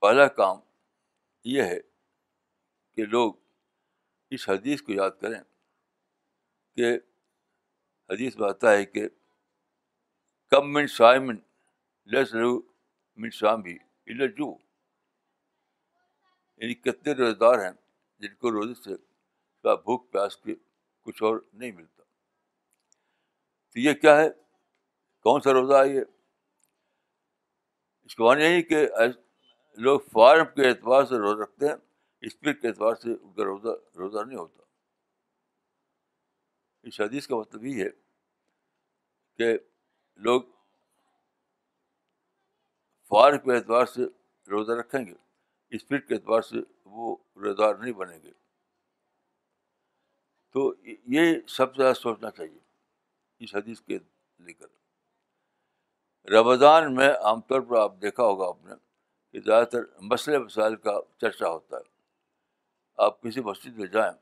پہلا 0.00 0.28
کام 0.28 0.58
یہ 1.44 1.62
ہے 1.62 1.80
کہ 2.94 3.04
لوگ 3.06 3.34
اس 4.30 4.48
حدیث 4.48 4.82
کو 4.82 4.92
یاد 4.92 5.10
کریں 5.20 5.42
کہ 6.76 6.96
حدیث 8.10 8.36
میں 8.36 8.48
آتا 8.48 8.72
ہے 8.72 8.84
کہ 8.84 9.08
کم 10.50 10.72
من 10.72 10.86
شائمن 10.86 11.36
لس 12.06 12.34
لو 12.34 12.72
من 13.16 13.30
شام 13.30 13.60
بھی 13.60 13.78
جو۔ 14.28 14.58
یعنی 16.56 16.74
کتنے 16.74 17.12
روزے 17.12 17.34
دار 17.34 17.64
ہیں۔ 17.64 17.85
جن 18.18 18.34
کو 18.34 18.50
روزے 18.50 18.74
سے 18.74 18.90
بھوک 19.62 20.12
پیاس 20.12 20.36
کے 20.36 20.54
کچھ 21.02 21.22
اور 21.22 21.40
نہیں 21.52 21.72
ملتا۔ 21.72 22.02
تو 23.72 23.80
یہ 23.80 23.94
کیا 23.94 24.16
ہے؟ 24.16 24.30
کون 25.22 25.40
سا 25.40 25.52
روزہ 25.52 25.74
ہے 25.74 25.88
یہ؟ 25.88 26.00
اس 28.04 28.16
کو 28.16 28.24
معنی 28.24 28.44
یہی 28.44 28.62
کہ 28.62 28.88
لوگ 29.76 30.00
فارم 30.00 30.44
کے 30.44 30.68
اعتبار 30.68 31.04
سے 31.04 31.16
روزہ 31.16 31.42
رکھتے 31.42 31.66
ہیں، 31.66 31.74
اسپرٹ 32.20 32.60
کے 32.60 32.68
اعتبار 32.68 32.94
سے 32.94 33.10
ان 33.22 33.32
کا 33.32 33.44
روزہ 33.44 33.96
روزہ 33.96 34.24
نہیں 34.24 34.38
ہوتا۔ 34.38 34.62
اس 36.82 37.00
حدیث 37.00 37.26
کا 37.26 37.36
مطلب 37.36 37.64
یہ 37.64 37.84
ہے 37.84 37.90
کہ 39.36 39.58
لوگ 40.16 40.42
فارم 43.08 43.38
کے 43.38 43.56
اعتبار 43.56 43.86
سے 43.86 44.02
روزہ 44.50 44.72
رکھیں 44.72 45.06
گے۔ 45.06 45.25
اسپرٹ 45.70 46.08
کے 46.08 46.14
اعتبار 46.14 46.42
سے 46.42 46.56
وہ 46.84 47.16
روزدار 47.36 47.74
نہیں 47.74 47.92
بنیں 47.92 48.18
گے۔ 48.22 48.32
تو 50.52 50.74
یہ 50.84 51.40
سب 51.48 51.74
سے 51.74 51.82
زیادہ 51.82 51.94
سوچنا 51.94 52.30
چاہیے 52.30 52.58
اس 53.38 53.54
حدیث 53.54 53.80
کے 53.80 53.98
لے 54.38 54.52
کر 54.52 54.66
رمضان 56.30 56.94
میں 56.94 57.10
عام 57.10 57.40
طور 57.40 57.60
پر 57.60 57.76
آپ 57.76 57.92
دیکھا 58.02 58.22
ہوگا 58.22 58.48
آپ 58.48 58.64
نے 58.64 58.74
کہ 59.32 59.40
زیادہ 59.40 59.64
تر 59.64 59.78
مسئلے 60.00 60.38
مسائل 60.38 60.76
کا 60.76 61.00
چرچا 61.20 61.48
ہوتا 61.48 61.76
ہے۔ 61.76 61.82
آپ 62.96 63.22
کسی 63.22 63.40
مسجد 63.40 63.78
میں 63.78 63.86
جائیں، 63.86 64.12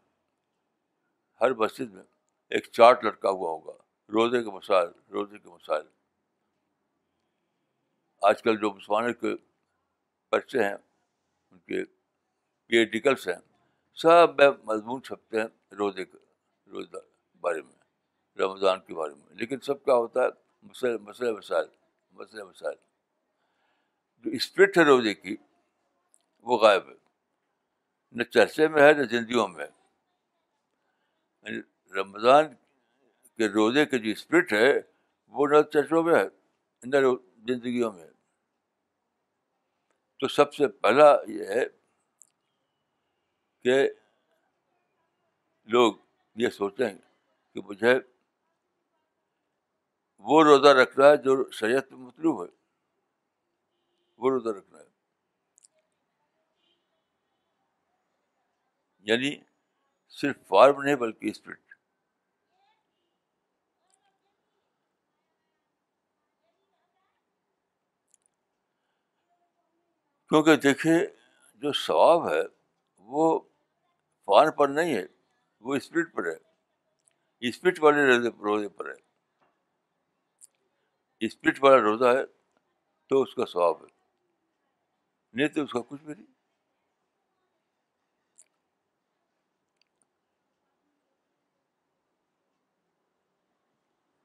ہر 1.41 1.55
مسجد 1.55 1.93
میں 1.93 2.03
ایک 2.51 2.71
چارٹ 2.73 3.05
لٹکا 3.05 3.31
ہوا 3.31 3.51
ہوگا، 3.51 3.73
روزے 4.09 4.43
کے 4.43 4.51
مسائل، 4.51 4.89
روزے 5.11 5.39
کے 5.39 5.49
مسائل۔ 5.49 5.87
آج 8.23 8.43
کل 8.43 8.57
جو 8.57 8.71
مسلمانوں 8.71 9.13
کے 9.13 9.35
بچے 10.33 10.65
ہیں 10.65 10.77
ان 11.55 11.61
کے 11.61 11.85
پیریڈیکلس 12.67 13.29
ہیں۔ 13.29 13.59
سب 13.95 14.29
میں 14.39 14.49
مضمون 14.65 15.03
چھپتے 15.03 15.41
ہیں 15.41 15.75
روزے 15.75 16.05
کے 16.05 16.19
روزہ 16.67 16.97
بارے 17.41 17.63
میں، 17.63 17.73
رمضان 18.39 18.81
کے 18.87 18.95
بارے 18.95 19.15
میں۔ 19.15 19.27
لیکن 19.31 19.61
سب 19.61 19.85
کیا 19.85 19.95
ہوتا 19.95 20.23
ہے؟ 20.23 20.29
مسئلہ 20.63 20.97
مسئلہ 20.97 21.31
مسائل 21.31 21.65
مسئلہ 22.13 22.45
مسائل 22.45 22.77
جو 24.17 24.31
اسپرٹ 24.31 24.79
ہے 24.79 24.83
روزے 24.83 25.15
کی، 25.15 25.37
وہ 26.39 26.59
غائب 26.59 26.89
ہے۔ 26.89 26.95
نہ 28.13 28.23
چرچے 28.23 28.69
میں 28.69 28.83
ہے، 28.83 28.93
نہ 28.93 29.03
زندگیوں 29.03 29.49
میں۔ 29.49 29.67
یعنی 31.43 31.59
رمضان 32.01 32.45
کے 33.37 33.49
روزے 33.49 33.87
کے 33.87 33.99
جو 33.99 34.11
اسپرٹ 34.11 34.53
ہے، 34.53 34.81
وہ 35.27 35.47
نہ 35.47 35.63
چرچوں 35.63 36.03
میں 36.03 36.15
ہے، 36.15 36.29
نہ 36.85 36.97
زندگیوں 37.47 37.93
میں۔ 37.93 38.05
ہے 38.05 38.14
تو 40.25 40.29
سب 40.29 40.55
سے 40.55 40.69
پہلا 40.69 41.17
یہ 41.29 41.45
ہے 41.45 41.67
کہ 43.63 43.89
لوگ 45.65 45.95
یہ 46.35 46.49
سوچیں 46.49 46.99
کہ 47.55 47.61
مجھے 47.65 47.95
وہ 50.19 50.45
روزہ 50.45 50.69
رکھنا 50.69 51.07
ہے 51.09 51.17
جو 51.17 51.51
شریعت 51.51 51.93
میں 51.93 51.99
مطلوب 51.99 52.45
ہے۔ 52.45 52.49
وہ 54.19 54.31
روزہ 54.31 54.49
رکھنا 54.49 54.79
ہے۔ 54.79 54.85
یعنی 59.01 59.37
صرف 60.09 60.37
فارم 60.49 60.83
نہیں 60.83 60.97
بلکہ 60.97 61.31
اسپرٹ 61.31 61.74
کیونکہ 70.29 70.57
دیکھیے 70.57 71.07
جو 71.55 71.73
ثواب 71.73 72.29
ہے 72.29 72.41
وہ 72.99 73.41
فارم 74.27 74.51
پر 74.51 74.69
نہیں 74.69 74.95
ہے، 74.95 75.07
وہ 75.61 75.75
اسپرٹ 75.75 76.15
پر 76.15 76.27
ہے۔ 76.27 76.55
اسپرٹ 77.49 77.83
والے 77.83 78.19
روزے 78.29 78.69
پر 78.69 78.89
ہے۔ 78.89 79.15
اسپرٹ 81.21 81.65
والا 81.65 81.77
روزہ 81.77 82.05
ہے 82.05 82.27
تو 83.07 83.23
اس 83.23 83.35
کا 83.35 83.47
ثواب 83.47 83.83
ہے۔ 83.83 83.87
نہیں 85.33 85.49
تو 85.49 85.63
اس 85.63 85.73
کا 85.73 85.81
کچھ 85.89 86.03
بھی 86.03 86.15
نہیں۔ 86.15 86.27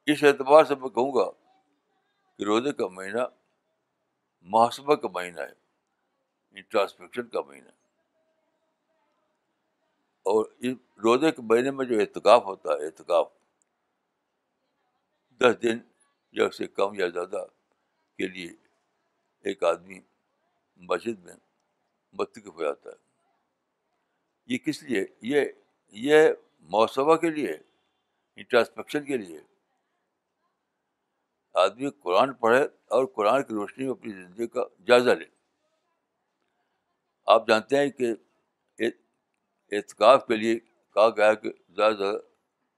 اس 0.06 0.24
اعتبار 0.24 0.64
سے 0.64 0.76
میں 0.76 0.90
کہوں 0.90 1.14
گا 1.14 1.32
کہ 2.38 2.44
روزے 2.44 2.74
کا 2.74 2.88
مہینہ 2.88 3.22
محاسبہ 4.42 4.96
کا 4.96 5.08
مہینہ 5.08 5.42
ہے۔ 5.42 5.59
انٹراسپیکشن 6.52 7.28
کا 7.28 7.42
مہینہ 7.42 7.70
اور 10.24 10.46
اس 10.60 10.74
روزے 11.04 11.32
کے 11.32 11.42
مہینے 11.42 11.72
میں 11.72 11.86
جو 11.86 12.00
اعتکاف 12.00 12.46
ہوتا 12.46 12.70
ہے، 12.70 12.86
اعتکاف 12.86 13.28
دس 15.38 15.62
دن 15.62 15.78
یا 16.32 16.46
اس 16.46 16.58
سے 16.58 16.68
کم 16.68 17.00
یا 17.00 17.08
زیادہ 17.08 17.46
کے 18.18 18.28
لیے 18.28 18.52
ایک 19.42 19.64
آدمی 19.64 20.00
مسجد 20.78 21.20
میں 21.20 21.36
متقف 22.14 22.48
ہو 22.48 22.64
جاتا 22.64 22.90
ہے۔ 22.90 22.96
یہ 24.46 24.58
کس 24.58 24.84
لیے؟ 24.84 25.06
یہ 25.22 25.42
یہ 25.88 26.30
موسبہ 26.60 27.16
کے 27.16 27.30
لیے 27.30 27.52
انٹراسپیکشن 28.36 29.06
کے 29.06 29.18
لیے۔ 29.18 29.42
آدمی 31.54 31.90
قرآن 31.90 32.34
پڑھے 32.34 32.64
اور 32.64 33.06
قرآن 33.06 33.44
کی 33.44 33.54
روشنی 33.54 33.84
میں 33.84 33.92
اپنی 33.92 34.14
زندگی 34.14 34.48
کا 34.48 34.62
جائزہ 34.88 35.10
لے۔ 35.10 35.39
آپ 37.34 37.48
جانتے 37.48 37.78
ہیں 37.78 37.90
کہ 37.90 38.14
اعتکاف 39.72 40.28
کے 40.28 40.36
لیے 40.36 40.60
کہا 40.94 41.10
گیا 41.10 41.34
کہ 41.34 41.52
زیادہ 41.70 41.92
سے 41.92 41.98
زیادہ 41.98 42.18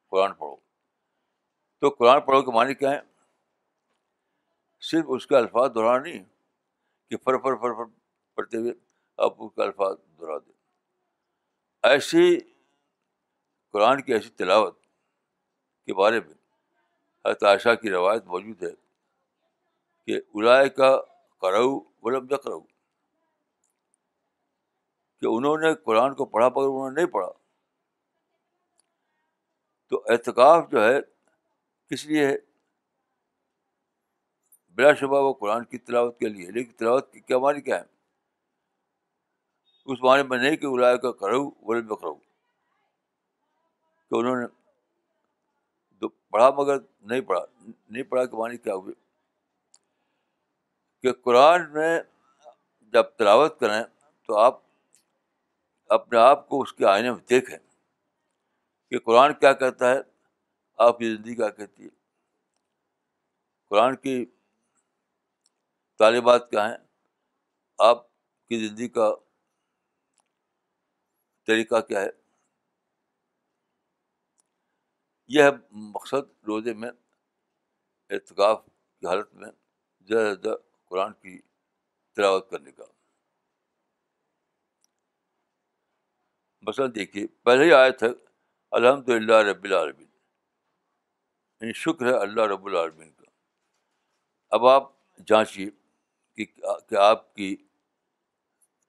قرآن 0.09 0.33
پڑھو۔ 0.33 0.55
تو 1.79 1.89
قرآن 1.89 2.21
پڑھو 2.21 2.41
کے 2.41 2.51
معنی 2.51 2.73
کیا 2.73 2.91
ہے 2.91 2.99
صرف 4.79 5.05
اس 5.07 5.27
کے 5.27 5.35
الفاظ 5.35 5.69
دہرانا 5.75 6.03
نہیں 6.03 6.23
کہ 7.09 7.17
فر 7.17 7.37
فر 7.37 7.55
فر 7.55 7.73
فر 7.73 7.83
پڑھتے 8.33 8.57
ہوئے 8.57 8.73
آپ 9.17 9.33
اس 9.37 9.51
کے 9.55 9.61
الفاظ 9.61 9.95
دہرا 10.21 10.37
دیں۔ 10.37 10.53
ایسی 11.83 12.39
قرآن 13.71 14.01
کی 14.01 14.13
ایسی 14.13 14.29
تلاوت 14.29 14.79
کے 15.85 15.93
بارے 15.93 16.19
میں 16.19 16.33
حضرت 17.25 17.43
عائشہ 17.43 17.75
کی 17.81 17.89
روایت 17.89 18.25
موجود 18.25 18.63
ہے 18.63 18.71
کہ 20.05 20.21
الائے 20.33 20.69
کا 20.69 20.97
کرو 21.41 21.79
ولم 22.01 22.27
نہ 22.31 22.35
کرو 22.35 22.70
کہ 25.21 25.25
انہوں 25.25 25.57
نے 25.57 25.75
قرآن 25.75 26.15
کو 26.15 26.25
پڑھا 26.25 26.49
پر 26.49 26.61
انہوں 26.61 26.91
نے 26.91 27.01
نہیں 27.01 27.11
پڑھا۔ 27.11 27.31
تو 29.87 30.03
اعتکاف 30.09 30.71
جو 30.71 30.83
ہے، 30.83 30.99
کس 31.89 32.05
لیے 32.05 32.27
ہے؟ 32.27 32.37
بلا 34.69 34.93
شبہ 34.93 35.21
وہ 35.21 35.33
قرآن 35.33 35.65
کی 35.65 35.77
تلاوت 35.77 36.19
کے 36.19 36.29
لیے۔ 36.29 36.51
لیکن 36.51 36.71
تلاوت 36.71 37.13
کی 37.13 37.19
کیا 37.19 37.37
معنی 37.37 37.61
کیا 37.61 37.79
ہے؟ 37.79 37.85
اس 39.85 39.99
معنی 40.03 40.23
میں 40.23 40.37
نہیں 40.37 40.57
کہ 40.57 40.65
الائے 40.65 40.97
کا 40.97 41.11
کرو 41.11 41.51
ولم 41.61 41.87
نہ 41.87 41.93
کرو۔ 41.93 42.15
کہ 44.09 44.15
انہوں 44.15 44.35
نے 44.35 44.45
پڑھا 46.29 46.49
مگر 46.49 46.75
نہیں 47.01 47.21
پڑھا۔ 47.21 47.41
نہیں 47.89 48.03
پڑھا 48.03 48.25
کہ 48.25 48.37
معنی 48.37 48.57
کیا 48.57 48.75
ہوئے؟ 48.75 48.93
کہ 51.01 51.13
قرآن 51.13 51.73
میں 51.73 52.01
جب 52.81 53.03
تلاوت 53.03 53.59
کریں 53.59 53.83
تو 54.27 54.37
آپ 54.37 54.70
اپنے 55.91 56.19
آپ 56.19 56.49
کو 56.49 56.61
اس 56.61 56.73
کے 56.73 56.85
آئینے 56.85 57.11
میں 57.11 57.19
دیکھیں 57.19 57.57
کہ 58.89 58.99
قرآن 58.99 59.33
کیا 59.33 59.53
کہتا 59.53 59.89
ہے، 59.89 59.97
آپ 60.77 60.97
کی 60.97 61.15
زندگی 61.15 61.35
کیا 61.35 61.49
کہتی 61.49 61.83
ہے۔ 61.83 61.89
قرآن 63.69 63.95
کی 63.95 64.25
طالبات 65.99 66.49
کیا 66.49 66.69
ہیں؟ 66.69 66.77
آپ 67.79 68.07
کی 68.47 68.67
زندگی 68.67 68.87
کا 68.87 69.15
طریقہ 71.47 71.81
کیا 71.81 72.01
ہے؟ 72.01 72.09
یہ 75.27 75.43
ہے 75.43 75.49
مقصد 75.71 76.43
روزے 76.47 76.73
میں، 76.73 76.91
اعتکاف 78.09 78.65
کی 78.99 79.07
حالت 79.07 79.33
میں، 79.33 79.49
زیادہ 79.99 80.35
سے 80.35 80.41
زیادہ 80.41 80.57
قرآن 80.85 81.13
کی 81.13 81.41
تلاوت 82.15 82.49
کرنے 82.49 82.71
کا۔ 82.71 82.83
مثلاً 86.61 86.95
دیکھیے 86.95 87.27
پہلے 87.27 87.63
ہی 87.63 87.73
آئے 87.73 87.91
تھے 87.91 88.07
الحمد 88.71 89.09
للہ 89.09 89.35
رب 89.35 89.63
العالمین. 89.63 90.07
یعنی 91.61 91.73
شکر 91.73 92.05
ہے 92.05 92.21
اللہ 92.21 92.41
رب 92.41 92.65
العالمین 92.65 93.11
کا۔ 93.11 93.25
اب 94.49 94.65
آپ 94.65 94.91
جانچیے 95.27 95.69
کہ 96.35 96.45
کہ 96.89 96.95
آپ 96.95 97.35
کی 97.35 97.67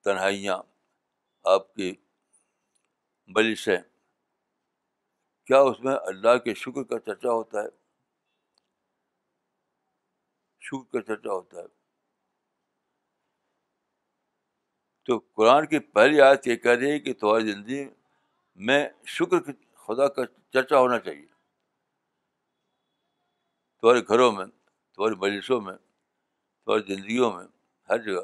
تنہائیاں، 0.04 0.58
آپ 1.44 1.74
کی 1.74 1.94
بلشیں 3.26 3.76
کیا 5.44 5.60
اس 5.60 5.80
میں 5.80 5.96
اللہ 6.06 6.38
کے 6.38 6.54
شکر 6.54 6.82
کا 6.82 6.98
چرچا 6.98 7.30
ہوتا 7.30 7.62
ہے؟ 7.62 7.68
شکر 10.60 10.90
کا 10.92 11.02
چرچا 11.02 11.32
ہوتا 11.32 11.56
ہے۔ 11.60 11.81
تو 15.04 15.18
قرآن 15.18 15.66
کی 15.66 15.78
پہلی 15.78 16.20
آیت 16.20 16.46
یہ 16.46 16.56
کہہ 16.56 16.70
رہی 16.70 16.90
ہے 16.90 16.98
کہ 16.98 17.14
تمہاری 17.14 17.52
زندگی 17.52 17.88
میں 18.54 18.88
شکر 19.04 19.40
کی 19.40 19.52
خدا 19.74 20.08
کا 20.08 20.22
چرچا 20.26 20.78
ہونا 20.78 20.98
چاہیے۔ 20.98 21.26
تمہارے 23.80 24.00
گھروں 24.08 24.32
میں، 24.32 24.46
تمہاری 24.94 25.14
مجلسوں 25.14 25.60
میں، 25.60 25.76
تمہاری 26.64 26.94
زندگیوں 26.94 27.32
میں 27.32 27.44
ہر 27.88 27.98
جگہ 27.98 28.20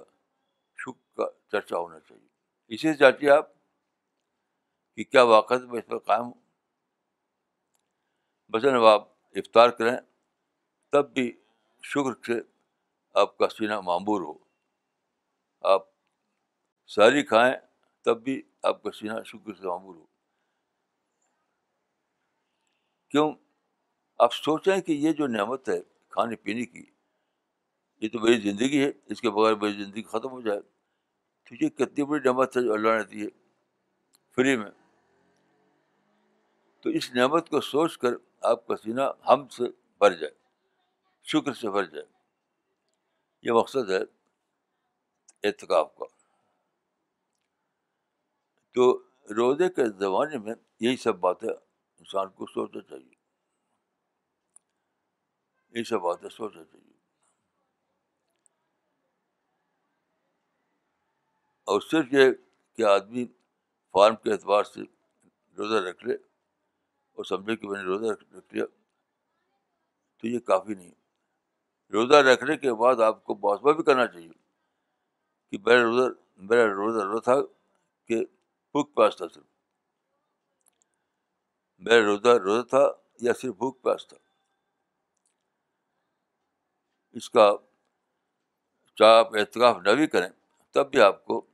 شکر 0.76 1.16
کا 1.16 1.26
چرچا 1.52 1.78
ہونا 1.78 2.00
چاہیے۔ 2.00 2.28
اسی 2.68 2.92
سے 2.92 2.94
چاہتی 2.94 3.30
آپ 3.30 3.46
کہ 4.96 5.04
کیا 5.04 5.22
واقع 5.22 5.54
میں 5.54 5.78
اس 5.78 5.86
پر 5.86 5.98
قائم 5.98 6.22
ہوں؟ 6.22 6.40
بسن 8.50 8.74
اب 8.74 8.84
آپ 8.84 9.08
افطار 9.10 9.68
کریں، 9.68 9.96
تب 10.92 11.14
بھی 11.14 11.32
شکر 11.82 12.24
سے 12.26 12.32
آپ 13.14 13.38
کا 13.38 13.48
سینہ 13.48 13.80
معمور 13.80 14.20
ہو۔ 14.20 14.34
آپ 15.60 15.97
ساری 16.88 17.22
کھائیں 17.22 17.54
تب 18.04 18.22
بھی 18.22 18.42
آپ 18.62 18.82
کا 18.82 18.90
سینہ 18.90 19.22
شکر 19.22 19.54
سے 19.54 19.66
معمور 19.66 19.94
ہو۔ 19.94 20.06
کیوں؟ 23.10 23.34
آپ 24.18 24.34
سوچیں 24.34 24.80
کہ 24.80 24.92
یہ 24.92 25.12
جو 25.12 25.26
نعمت 25.26 25.68
ہے 25.68 25.80
کھانے 26.08 26.36
پینے 26.36 26.64
کی، 26.64 26.86
یہ 28.00 28.08
تو 28.08 28.18
میری 28.18 28.50
زندگی 28.50 28.84
ہے، 28.84 28.90
اس 29.06 29.20
کے 29.20 29.30
بغیر 29.30 29.54
میری 29.54 29.84
زندگی 29.84 30.02
ختم 30.02 30.30
ہو 30.30 30.40
جائے۔ 30.40 30.60
تو 31.44 31.64
یہ 31.64 31.68
کتنی 31.68 32.04
بڑی 32.04 32.20
نعمت 32.24 32.56
ہے 32.56 32.62
جو 32.62 32.72
اللہ 32.72 32.88
نے 32.88 33.04
دی 33.04 33.22
ہے، 33.22 33.50
فری 34.36 34.56
میں۔ 34.56 34.70
تو 36.80 36.90
اس 36.90 37.14
نعمت 37.14 37.50
کو 37.50 37.60
سوچ 37.60 37.98
کر 37.98 38.10
آپ 38.40 38.66
کا 38.66 38.76
سینہ 38.76 39.00
ہم 39.28 39.48
سے 39.48 39.64
بھر 39.98 40.12
جائے، 40.12 40.34
شکر 41.24 41.52
سے 41.52 41.70
بھر 41.70 41.84
جائے۔ 41.84 42.06
یہ 43.42 43.52
مقصد 43.52 43.90
ہے 43.90 44.00
اعتکاف 45.42 45.96
کا۔ 45.96 46.17
تو 48.78 49.02
روزے 49.30 49.68
کے 49.68 49.84
زمانے 49.98 50.38
میں 50.38 50.54
یہی 50.80 50.96
سب 50.96 51.16
باتیں 51.16 51.48
انسان 51.98 52.28
کو 52.28 52.46
سوچنا 52.46 52.82
چاہیے۔ 52.82 53.14
یہ 55.70 55.82
سب 55.82 55.98
باتیں 55.98 56.28
سوچنا 56.28 56.64
چاہیے۔ 56.64 56.92
اور 61.64 61.80
صرف 61.80 62.04
یہ 62.12 62.30
کہ 62.76 62.82
آدمی 62.82 63.24
فارم 63.92 64.16
کے 64.16 64.32
اعتبار 64.32 64.64
سے 64.64 64.80
روزہ 65.58 65.74
رکھ 65.74 66.06
لے 66.06 66.14
اور 67.12 67.24
سمجھے 67.24 67.56
کہ 67.56 67.68
میں 67.68 67.82
نے 67.82 67.84
روزہ 67.84 68.12
رکھ 68.36 68.54
لیا 68.54 68.64
تو 70.20 70.26
یہ 70.26 70.38
کافی 70.38 70.74
نہیں۔ 70.74 70.92
روزہ 71.92 72.14
رکھنے 72.14 72.56
کے 72.56 72.74
بعد 72.74 73.00
آپ 73.00 73.24
کو 73.24 73.34
محاسبہ 73.34 73.72
بھی 73.72 73.82
کرنا 73.82 74.06
چاہیے 74.06 74.32
کہ 75.50 75.58
میرا 75.66 75.82
روزہ 75.82 76.10
میرا 76.36 76.66
روزہ 76.66 77.04
روزہ 77.04 77.22
تھا 77.22 77.34
کہ 78.04 78.24
بھوک 78.74 78.94
پیاس 78.94 79.16
تھا 79.16 79.26
صرف۔ 79.34 79.44
میرا 81.82 82.04
روزہ 82.06 82.28
روزہ 82.28 82.62
تھا 82.62 82.84
یا 83.20 83.32
صرف 83.40 83.54
بھوک 83.54 83.82
پیاس 83.82 84.06
تھا 84.06 84.16
اس 87.14 87.30
کا 87.30 87.46
چاہے 88.98 89.18
آپ 89.18 89.36
احتکاف 89.36 89.76
نہ 89.82 89.90
بھی 89.90 90.06
کریں 90.06 90.28
تب 90.74 90.90
بھی 90.90 91.00
آپ 91.00 91.24
کو 91.24 91.46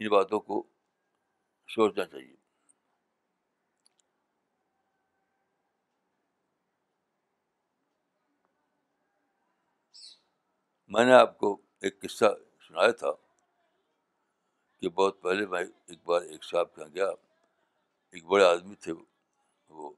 ان 0.00 0.08
باتوں 0.08 0.40
کو 0.40 0.62
سوچنا 1.68 2.04
چاہیے۔ 2.04 2.36
میں 10.90 11.04
نے 11.04 11.12
آپ 11.12 11.38
کو 11.38 11.62
ایک 11.80 12.00
قصہ 12.02 12.24
سنایا 12.68 12.90
تھا۔ 12.90 13.12
کہ 14.80 14.88
بہت 14.88 15.22
پہلے 15.22 15.46
میں 15.46 15.64
ایک 15.86 15.98
بار 16.04 16.22
ایک 16.22 16.44
صاحب 16.44 16.74
کے 16.74 16.80
یہاں 16.80 16.94
گیا۔ 16.94 17.08
ایک 18.12 18.24
بڑے 18.24 18.44
آدمی 18.44 18.74
تھے 18.74 18.92
وہ۔ 19.68 19.92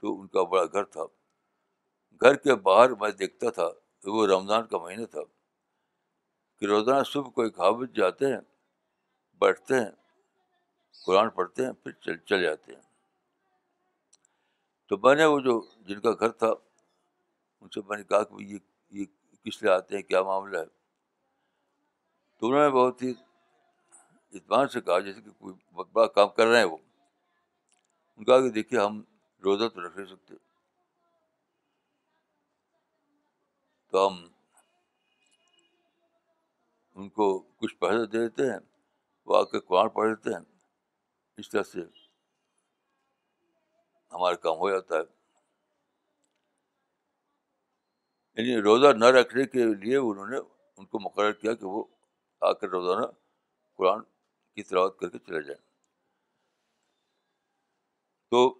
تو 0.00 0.20
ان 0.20 0.26
کا 0.26 0.42
بڑا 0.42 0.64
گھر 0.64 0.84
تھا۔ 0.84 1.04
گھر 2.20 2.34
کے 2.34 2.54
باہر 2.54 2.90
میں 2.90 3.10
دیکھتا 3.10 3.50
تھا 3.50 3.68
کہ 4.00 4.10
وہ 4.10 4.26
رمضان 4.26 4.66
کا 4.66 4.78
مہینہ 4.78 5.06
تھا۔ 5.06 5.20
کہ 6.56 6.64
روزانہ 6.64 7.02
صبح 7.02 7.30
کوئی 7.30 7.48
حافظ 7.48 7.96
جاتے 7.96 8.26
ہیں، 8.26 8.40
بیٹھتے 9.34 9.74
ہیں، 9.74 9.90
قرآن 11.06 11.30
پڑھتے 11.30 11.64
ہیں، 11.64 11.72
پھر 11.72 11.92
چل 11.92 12.16
چل 12.16 12.42
جاتے 12.42 12.74
ہیں۔ 12.74 12.82
تو 14.86 14.98
میں 14.98 15.14
نے 15.14 15.24
وہ 15.24 15.40
جو 15.40 15.66
جن 15.80 16.00
کا 16.00 16.10
گھر 16.10 16.28
تھا، 16.28 16.50
ان 17.60 17.68
سے 17.68 17.80
میں 17.88 17.96
نے 17.96 18.04
کہا 18.04 18.22
کہ 18.22 18.42
یہ 18.42 18.58
یہ 18.90 19.04
کس 19.44 19.62
لیے 19.62 19.72
آتے 19.72 19.94
ہیں؟ 19.96 20.02
کیا 20.02 20.22
معاملہ 20.22 20.58
ہے؟ 20.58 20.79
تو 22.40 22.46
انہوں 22.46 22.62
نے 22.62 22.70
بہت 22.70 23.02
ہی 23.02 23.10
اطمینان 24.32 24.68
سے 24.68 24.80
کہا، 24.80 24.98
جیسے 24.98 25.20
کہ 25.20 25.30
کوئی 25.30 25.54
بہت 25.74 25.88
بڑا 25.92 26.06
کام 26.06 26.28
کر 26.28 26.46
رہے 26.46 26.58
ہیں 26.58 26.64
وہ۔ 26.64 26.76
ان 28.16 28.24
کہا 28.24 28.40
کہ 28.40 28.50
دیکھیے، 28.50 28.80
ہم 28.80 29.02
روزہ 29.44 29.68
تو 29.68 29.86
رکھ 29.86 29.96
نہیں 29.96 30.06
سکتے۔ 30.06 30.34
تو 33.90 34.08
ہم 34.08 34.28
ان 36.94 37.08
کو 37.08 37.38
کچھ 37.38 37.76
پیسے 37.76 38.06
دے 38.06 38.18
دیتے 38.18 38.42
ہیں، 38.42 38.58
وہ 39.26 39.36
آ 39.36 39.42
کے 39.42 39.60
قرآن 39.60 39.88
پڑھ 39.88 40.10
دیتے 40.10 40.30
ہیں۔ 40.30 40.58
اس 41.36 41.50
طرح 41.50 41.62
سے 41.62 41.80
ہمارا 44.12 44.36
کام 44.36 44.56
ہو 44.56 44.70
جاتا 44.70 44.94
ہے۔ 44.96 45.20
یعنی 48.34 48.62
روزہ 48.62 48.86
نہ 48.96 49.04
رکھنے 49.04 49.44
کے 49.44 49.74
لیے 49.74 49.96
انہوں 49.96 50.26
نے 50.26 50.36
ان 50.76 50.86
کو 50.86 50.98
مقرر 51.00 51.32
کیا 51.32 51.54
کہ 51.54 51.66
وہ 51.66 51.84
آ 52.40 52.52
کر 52.52 52.68
روزانہ 52.68 53.06
قرآن 53.76 54.00
کی 54.54 54.62
تلاوت 54.62 54.98
کر 54.98 55.08
کے 55.08 55.18
چلے 55.18 55.42
جائیں۔ 55.42 55.62
تو 58.30 58.58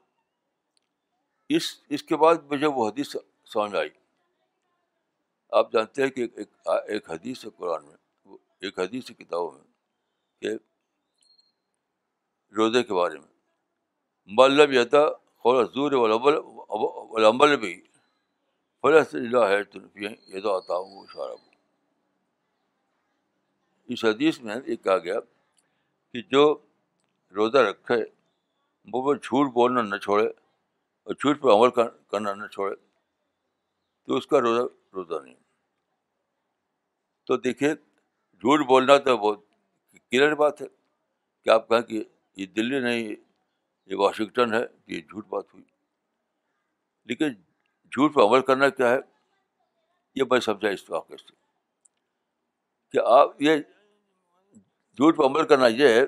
اس 1.49 1.63
اس 1.89 2.03
کے 2.03 2.17
بعد 2.17 2.35
مجھے 2.51 2.67
وہ 2.67 2.89
حدیث 2.89 3.17
سمجھ 3.45 3.75
آئی۔ 3.77 3.89
آپ 5.51 5.73
جانتے 5.73 6.03
ہیں 6.03 6.11
کہ 6.11 6.27
ایک 6.37 6.51
ایک 6.89 7.11
حدیث 7.11 7.45
ہے 7.45 7.51
قرآن 7.57 7.85
میں 7.87 7.97
ایک 8.61 8.79
حدیث 8.79 9.11
ہے 9.11 9.15
کتابوں 9.15 9.51
میں 9.53 9.65
کہ 10.41 10.49
روزے 12.57 12.83
کے 12.83 12.95
بارے 12.95 13.19
میں۔ 13.19 13.29
ملب 14.27 14.73
یتا 14.73 15.05
خور 15.39 15.65
حضور 15.65 15.93
والعمل 15.93 17.57
بھی 17.57 17.83
فلس 18.83 19.15
اللہ 19.15 19.45
ہے 19.45 19.61
یہ 20.27 20.41
تو 20.41 20.57
آتا 20.57 20.75
ہوں 20.75 21.03
اشارہ 21.03 21.50
اس 23.91 24.05
حدیث 24.05 24.41
میں 24.41 24.57
یہ 24.67 24.77
کہا 24.77 24.99
گیا 24.99 25.21
کہ 26.13 26.23
جو 26.23 26.59
روزہ 27.35 27.59
رکھے 27.59 27.97
وہ 28.93 29.03
وہ 29.03 29.15
جھوٹ 29.15 29.53
بولنا 29.53 29.83
نہ 29.83 29.97
چھوڑے 29.97 30.27
اور 31.03 31.15
جھوٹ 31.15 31.41
پہ 31.41 31.49
عمل 31.49 31.71
کرنا 32.09 32.35
نہ 32.35 32.47
چھوڑے، 32.47 32.75
تو 34.07 34.17
اس 34.17 34.27
کا 34.27 34.41
روزہ 34.41 34.63
روزہ 34.95 35.23
نہیں۔ 35.25 35.35
تو 37.25 37.37
دیکھیے 37.37 37.75
جھوٹ 38.39 38.67
بولنا 38.67 38.99
تو 38.99 39.17
بہت 39.17 39.41
کلیئر 40.11 40.35
بات 40.35 40.63
ہے 40.63 40.67
کہ 41.45 41.51
آپ 41.51 41.69
کہیں 41.69 41.83
کہ 41.83 42.05
یہ 42.37 42.47
دلی 42.47 42.81
نہیں، 42.81 43.17
یہ 43.87 43.97
واشنگٹن 43.97 44.55
ہے، 44.55 44.65
یہ 44.87 45.01
جھوٹ 45.01 45.27
بات 45.27 45.45
ہوئی۔ 45.55 45.65
لیکن 47.05 47.33
جھوٹ 47.93 48.15
پہ 48.15 48.21
عمل 48.21 48.41
کرنا 48.41 48.69
کیا 48.69 48.91
ہے؟ 48.91 48.99
یہ 50.15 50.23
میں 50.31 50.41
سمجھا 50.41 50.69
اس 50.69 50.91
واقعے 50.91 51.17
سے 51.17 51.33
کہ 52.93 52.99
آپ 53.05 53.43
یہ 53.43 53.57
جھوٹ 55.01 55.17
پہ 55.17 55.23
عمل 55.23 55.47
کرنا 55.47 55.67
یہ 55.67 55.89
ہے 55.89 56.01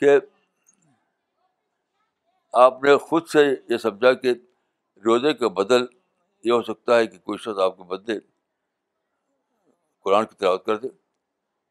کہ 0.00 0.10
آپ 2.52 2.82
نے 2.82 2.96
خود 2.96 3.26
سے 3.26 3.56
یہ 3.68 3.76
سمجھا 3.76 4.12
کہ 4.12 4.34
روزے 5.04 5.34
کے 5.34 5.48
بدل 5.48 5.84
یہ 6.44 6.52
ہو 6.52 6.62
سکتا 6.62 6.96
ہے 6.96 7.06
کہ 7.06 7.18
کوئی 7.18 7.38
شخص 7.38 7.58
آپ 7.58 7.76
کے 7.76 7.82
بدلے 7.82 8.20
قرآن 10.04 10.26
کی 10.26 10.36
تلاوت 10.36 10.66
کر 10.66 10.76
دے، 10.76 10.88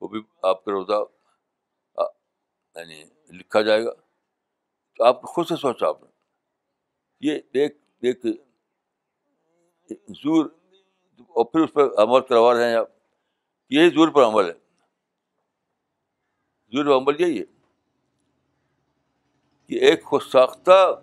وہ 0.02 0.08
بھی 0.08 0.21
آپ 0.43 0.65
کا 0.65 0.71
روزہ 0.71 1.04
یعنی 2.76 3.04
لکھا 3.30 3.62
جائے 3.62 3.86
گا۔ 3.86 3.91
تو 4.97 5.04
آپ 5.04 5.24
خود 5.24 5.47
سے 5.47 5.56
سوچا 5.56 5.88
آپ 5.88 6.04
نے۔ 6.04 6.10
یہ 7.21 7.39
ایک 7.54 7.78
ایک 8.02 8.26
زور، 10.10 10.45
اور 11.19 11.45
پھر 11.45 11.60
اس 11.60 11.74
پہ 11.74 11.82
عمل 11.82 12.21
کروا 12.21 12.54
رہے 12.54 12.69
ہیں 12.69 12.76
آپ۔ 12.76 12.88
یہی 13.69 13.89
زور 13.89 14.08
پر 14.08 14.24
عمل 14.24 14.45
ہے۔ 14.45 14.71
زور 16.74 16.86
پر 16.86 16.92
عمل 16.92 17.22
یہی 17.22 17.40
ہے۔ 17.40 17.44
کہ 19.68 19.76
ایک 19.76 20.04
خود 20.04 20.22
ساختہ 20.22 21.02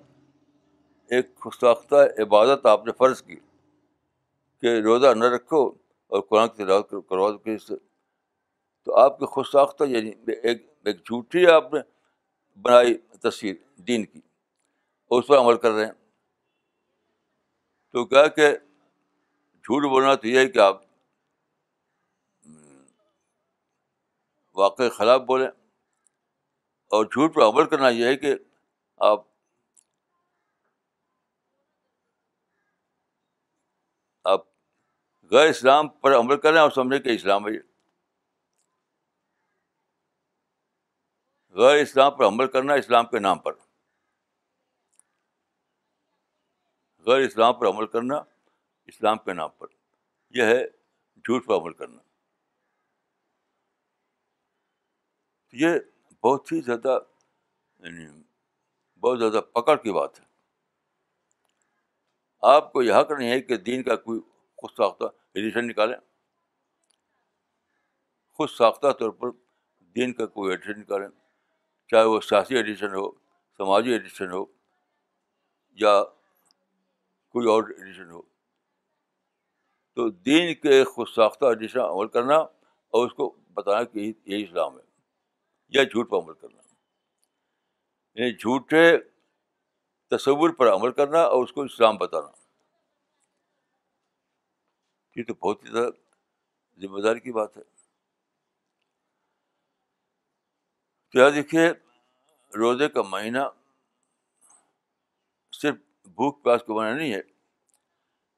ایک 1.11 1.26
خود 1.37 1.52
ساختہ 1.61 1.94
عبادت 1.94 2.66
آپ 2.66 2.87
نے 2.87 2.92
فرض 2.92 3.22
کی 3.22 3.37
کہ 4.61 4.81
روزہ 4.81 5.14
نہ 5.14 5.24
رکھو 5.24 5.68
اور 6.07 6.20
قرآن 6.20 6.48
کی 6.48 6.64
تلاوت 6.64 6.90
کروا 6.90 7.31
دو 7.31 7.38
کسی 7.38 7.59
سے۔ 7.59 7.74
تو 8.85 8.96
آپ 8.96 9.18
کے 9.18 9.26
خود 9.26 9.44
ساختہ 9.52 9.85
یعنی 9.85 10.11
ایک 10.42 10.72
ایک 10.85 10.96
جھوٹی 10.96 11.46
آپ 11.46 11.74
نے 11.74 11.81
بنائی 12.62 12.94
تصویر 12.94 13.54
دین 13.76 14.04
کی 14.04 14.20
اور 15.09 15.22
اس 15.22 15.26
پر 15.26 15.38
عمل 15.38 15.57
کر 15.57 15.70
رہے 15.70 15.85
ہیں۔ 15.85 15.92
تو 17.92 18.04
کیا 18.04 18.26
کہ 18.26 18.52
جھوٹ 19.52 19.90
بولنا 19.90 20.14
تو 20.14 20.28
یہ 20.28 20.38
ہے 20.38 20.48
کہ 20.48 20.59
آپ 20.59 20.88
واقعی 24.58 24.88
خلاف 24.88 25.20
بولیں 25.20 25.48
اور 26.86 27.04
جھوٹ 27.04 27.34
پر 27.34 27.42
عمل 27.42 27.68
کرنا 27.68 27.88
یہ 27.88 28.04
ہے 28.04 28.16
کہ 28.16 28.34
آپ 28.96 29.24
آپ 34.24 34.40
غیر 35.30 35.48
اسلام 35.48 35.88
پر 35.88 36.16
عمل 36.16 36.40
کریں 36.40 36.58
اور 36.58 36.70
سمجھیں 36.70 37.00
کہ 37.00 37.08
اسلام 37.08 37.46
ہے 37.46 37.68
غیر 41.50 41.82
اسلام 41.82 42.16
پر 42.16 42.24
عمل 42.24 42.46
کرنا 42.46 42.74
اسلام 42.74 43.06
کے 43.06 43.18
نام 43.18 43.38
پر۔ 43.38 43.52
غیر 46.98 47.20
اسلام 47.20 47.54
پر 47.60 47.66
عمل 47.66 47.86
کرنا 47.86 48.22
اسلام 48.86 49.18
کے 49.18 49.32
نام 49.32 49.50
پر۔ 49.58 49.66
یہ 50.30 50.42
ہے 50.42 50.66
جھوٹ 51.16 51.46
پر 51.46 51.54
عمل 51.54 51.72
کرنا۔ 51.72 52.07
یہ 55.52 55.68
بہت 56.24 56.52
ہی 56.52 56.61
زیادہ 56.61 56.98
یعنی 57.78 58.22
بہت 59.00 59.18
زیادہ 59.18 59.40
پکڑ 59.52 59.76
کی 59.76 59.92
بات 59.92 60.20
ہے۔ 60.20 60.24
آپ 62.42 62.72
کو 62.72 62.82
یہ 62.82 62.92
حق 62.92 63.11
نہیں 63.11 63.30
ہے 63.30 63.40
کہ 63.40 63.56
دین 63.56 63.82
کا 63.82 63.96
کوئی 63.96 64.20
خود 64.56 64.70
ساختہ 64.76 65.04
ایڈیشن 65.04 65.66
نکالیں۔ 65.66 65.96
خود 68.30 68.48
ساختہ 68.50 68.92
طور 68.92 69.11
پر 69.11 69.28
دین 69.80 70.12
کا 70.12 70.26
کوئی 70.26 70.50
ایڈیشن 70.50 70.80
نکالیں، 70.80 71.08
چاہے 71.88 72.04
وہ 72.04 72.20
سیاسی 72.20 72.56
ایڈیشن 72.56 72.94
ہو، 72.94 73.11
سماجی 73.56 73.90
ایڈیشن 73.90 74.32
ہو، 74.32 74.44
یا 75.70 76.04
کوئی 77.28 77.48
اور 77.48 77.62
ایڈیشن 77.78 78.11
ہو۔ 78.11 78.22
تو 79.94 80.11
دین 80.11 80.54
کے 80.54 80.84
خود 80.84 81.08
ساختہ 81.08 81.44
ایڈیشن 81.44 81.80
عمل 81.80 82.08
کرنا 82.08 82.37
اور 82.37 83.06
اس 83.06 83.12
کو 83.12 83.37
بتانا 83.54 83.84
کہ 83.84 84.12
یہی 84.26 84.42
اسلام 84.42 84.78
ہے۔ 84.78 84.88
یا 85.68 85.83
جھوٹ 85.85 86.11
پر 86.11 86.18
عمل 86.18 86.35
کرنا۔ 86.35 86.62
یعنی 88.14 88.33
جھوٹے 88.33 88.98
تصور 90.11 90.50
پر 90.50 90.72
عمل 90.72 90.92
کرنا 90.92 91.18
اور 91.18 91.44
اس 91.44 91.52
کو 91.52 91.62
اسلام 91.62 91.96
بتانا۔ 91.96 92.31
یہ 95.16 95.24
تو 95.24 95.35
بہت 95.35 95.64
ہی 95.64 95.70
زیادہ 95.70 95.87
ذمہ 96.81 97.00
داری 97.00 97.20
کی 97.20 97.33
بات 97.33 97.57
ہے۔ 97.57 97.62
کیا 101.11 101.31
دیکھیے، 101.31 101.70
روزے 102.57 102.88
کا 102.88 103.02
مہینہ 103.02 103.38
صرف 105.52 105.74
بھوک 106.04 106.44
پیاس 106.44 106.61
کا 106.66 106.74
مہینہ 106.74 106.96
نہیں 106.96 107.14
ہے، 107.14 107.20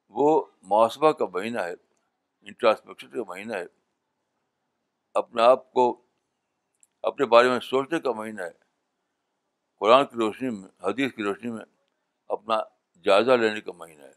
وہ 0.09 0.45
محاسبہ 0.61 1.11
کا 1.11 1.25
مہینہ 1.33 1.59
ہے، 1.59 1.73
انٹراسپیکشن 2.41 3.09
کا 3.09 3.23
مہینہ 3.27 3.53
ہے۔ 3.53 3.65
اپنے 5.13 5.41
آپ 5.41 5.73
کو 5.73 6.10
اپنے 7.01 7.25
بارے 7.25 7.49
میں 7.49 7.59
سوچنے 7.59 7.99
کا 7.99 8.11
مہینہ 8.11 8.41
ہے۔ 8.41 8.71
قرآن 9.79 10.05
کی 10.05 10.15
روشنی 10.15 10.49
میں، 10.49 10.69
حدیث 10.83 11.13
کی 11.13 11.23
روشنی 11.23 11.51
میں 11.51 11.65
اپنا 12.27 12.57
جائزہ 13.03 13.31
لینے 13.31 13.61
کا 13.61 13.71
مہینہ 13.71 14.03
ہے۔ 14.03 14.13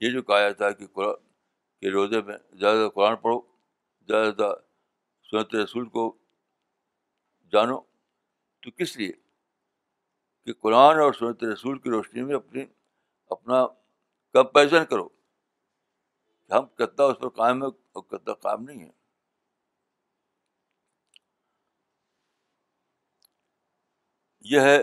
یہ 0.00 0.10
جو 0.10 0.22
کہا 0.22 0.40
جاتا 0.40 0.66
ہے 0.66 0.74
کہ 0.74 0.86
قرآن 0.86 1.14
کے 1.80 1.90
روزے 1.90 2.22
میں 2.22 2.38
زیادہ 2.52 2.88
قرآن 2.94 3.16
پڑھو، 3.16 3.40
زیادہ 4.08 4.24
زیادہ 4.24 4.54
سنت 5.30 5.54
رسول 5.54 5.88
کو 5.88 6.18
جانو، 7.52 7.80
تو 8.60 8.70
کس 8.70 8.96
لیے؟ 8.96 9.12
کہ 10.44 10.52
قرآن 10.52 10.98
اور 10.98 11.12
سنت 11.12 11.44
رسول 11.44 11.78
کی 11.78 11.90
روشنی 11.90 12.22
میں 12.22 12.34
اپنی، 12.34 12.64
اپنا 13.30 13.66
کمپیریزن 14.32 14.84
کرو 14.84 15.08
کہ 16.46 16.52
ہم 16.52 16.66
کتنا 16.66 17.04
اس 17.04 17.18
پر 17.18 17.28
قائم 17.28 17.62
ہے 17.62 17.68
اور 17.68 18.02
کتنا 18.02 18.34
قائم 18.34 18.62
نہیں 18.62 18.84
ہے 18.86 18.97
یہ 24.50 24.60
ہے 24.60 24.78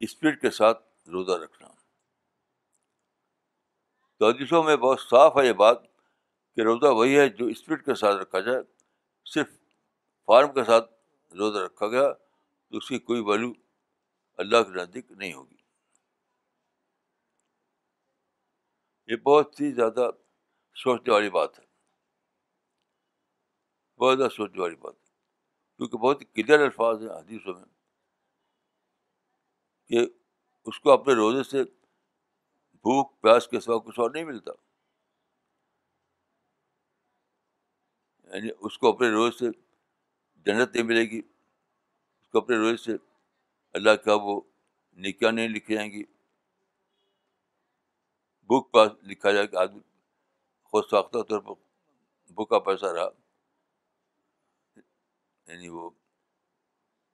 اسپرٹ 0.00 0.40
کے 0.40 0.50
ساتھ 0.50 1.08
روزہ 1.08 1.32
رکھنا۔ 1.32 1.68
تو 4.18 4.28
حدیثوں 4.28 4.62
میں 4.62 4.76
بہت 4.76 5.00
صاف 5.00 5.36
ہے 5.36 5.46
یہ 5.46 5.52
بات 5.52 5.82
کہ 6.54 6.60
روزہ 6.60 6.86
وہی 6.86 7.18
ہے 7.18 7.28
جو 7.28 7.46
اسپرٹ 7.46 7.84
کے 7.84 7.94
ساتھ 7.94 8.16
رکھا 8.16 8.40
جائے، 8.40 8.58
صرف 9.24 9.48
فارم 10.26 10.52
کے 10.52 10.64
ساتھ 10.64 10.90
روزہ 11.34 11.58
رکھا 11.58 11.86
گیا 11.86 12.12
تو 12.68 12.76
اس 12.76 12.88
کی 12.88 12.98
کوئی 12.98 13.20
ویلو 13.20 13.52
اللہ 14.38 14.62
کے 14.62 14.70
نزدیک 14.70 15.10
نہیں 15.10 15.34
ہوگی۔ 15.34 15.56
یہ 19.06 19.16
بہت 19.16 19.60
ہی 19.60 19.72
زیادہ 19.72 20.10
سوچنے 20.74 21.12
والی 21.12 21.30
بات 21.30 21.58
ہے۔ 21.58 21.64
بہت 23.98 24.18
زیادہ 24.18 24.30
سوچنے 24.30 24.60
والی 24.60 24.76
بات 24.76 24.94
ہے۔ 24.94 25.08
کیونکہ 25.76 25.98
بہت 25.98 26.20
ہی 26.20 26.26
کلیئر 26.26 26.60
الفاظ 26.60 27.02
ہیں 27.02 27.10
حدیثوں 27.10 27.54
میں۔ 27.54 27.79
کہ 29.90 30.06
اس 30.64 30.80
کو 30.80 30.90
اپنے 30.90 31.14
روزے 31.14 31.42
سے 31.42 31.64
بھوک، 32.72 33.20
پیاس 33.20 33.48
کے 33.48 33.60
سوا 33.60 33.78
کچھ 33.78 34.00
اور 34.00 34.10
نہیں 34.10 34.24
ملتا۔ 34.24 34.52
یعنی 38.24 38.50
اس 38.60 38.78
کو 38.78 38.88
اپنے 38.88 39.10
روز 39.10 39.38
سے 39.38 39.46
جنت 40.36 40.74
نہیں 40.74 40.84
ملے 40.84 41.00
گی، 41.00 41.22
اس 42.20 42.28
کو 42.28 42.38
اپنے 42.38 42.56
روز 42.56 42.80
سے 42.80 42.92
اللہ 43.72 43.90
کا 43.90 44.14
وہ 44.14 44.40
نکاح 44.92 45.30
نہیں 45.30 45.48
لکھی 45.48 45.74
جائیں 45.74 45.92
گی۔ 45.92 46.04
بک 48.42 48.70
پاس 48.70 48.92
لکھا 49.02 49.32
جائے 49.32 49.46
کہ 49.46 49.56
آدمی 49.56 49.80
خود 50.62 50.84
ساختہ 50.90 51.22
طور 51.22 51.40
پر 51.40 51.52
بک 52.32 52.48
کا 52.48 52.58
پیسہ 52.58 52.86
رہا۔ 52.86 53.08
یعنی 55.46 55.68
وہ 55.68 55.90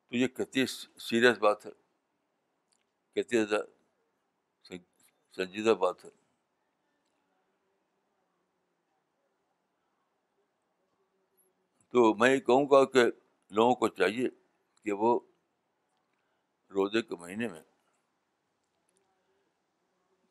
تو 0.08 0.16
یہ 0.16 0.26
کتنی 0.26 0.66
سیریس 0.98 1.38
بات 1.38 1.66
ہے۔ 1.66 1.85
کتنی 3.16 3.44
زیادہ 3.44 3.64
سنجیدہ 5.32 5.70
بات 5.70 6.04
ہے۔ 6.04 6.10
تو 11.88 12.14
میں 12.14 12.34
یہ 12.34 12.40
کہوں 12.40 12.64
گا 12.64 12.84
کہ 12.84 13.04
لوگوں 13.50 13.74
کو 13.74 13.88
چاہیے 13.88 14.28
کہ 14.84 14.92
وہ 14.92 15.20
روزے 16.70 17.02
کے 17.02 17.16
مہینے 17.16 17.48
میں 17.48 17.62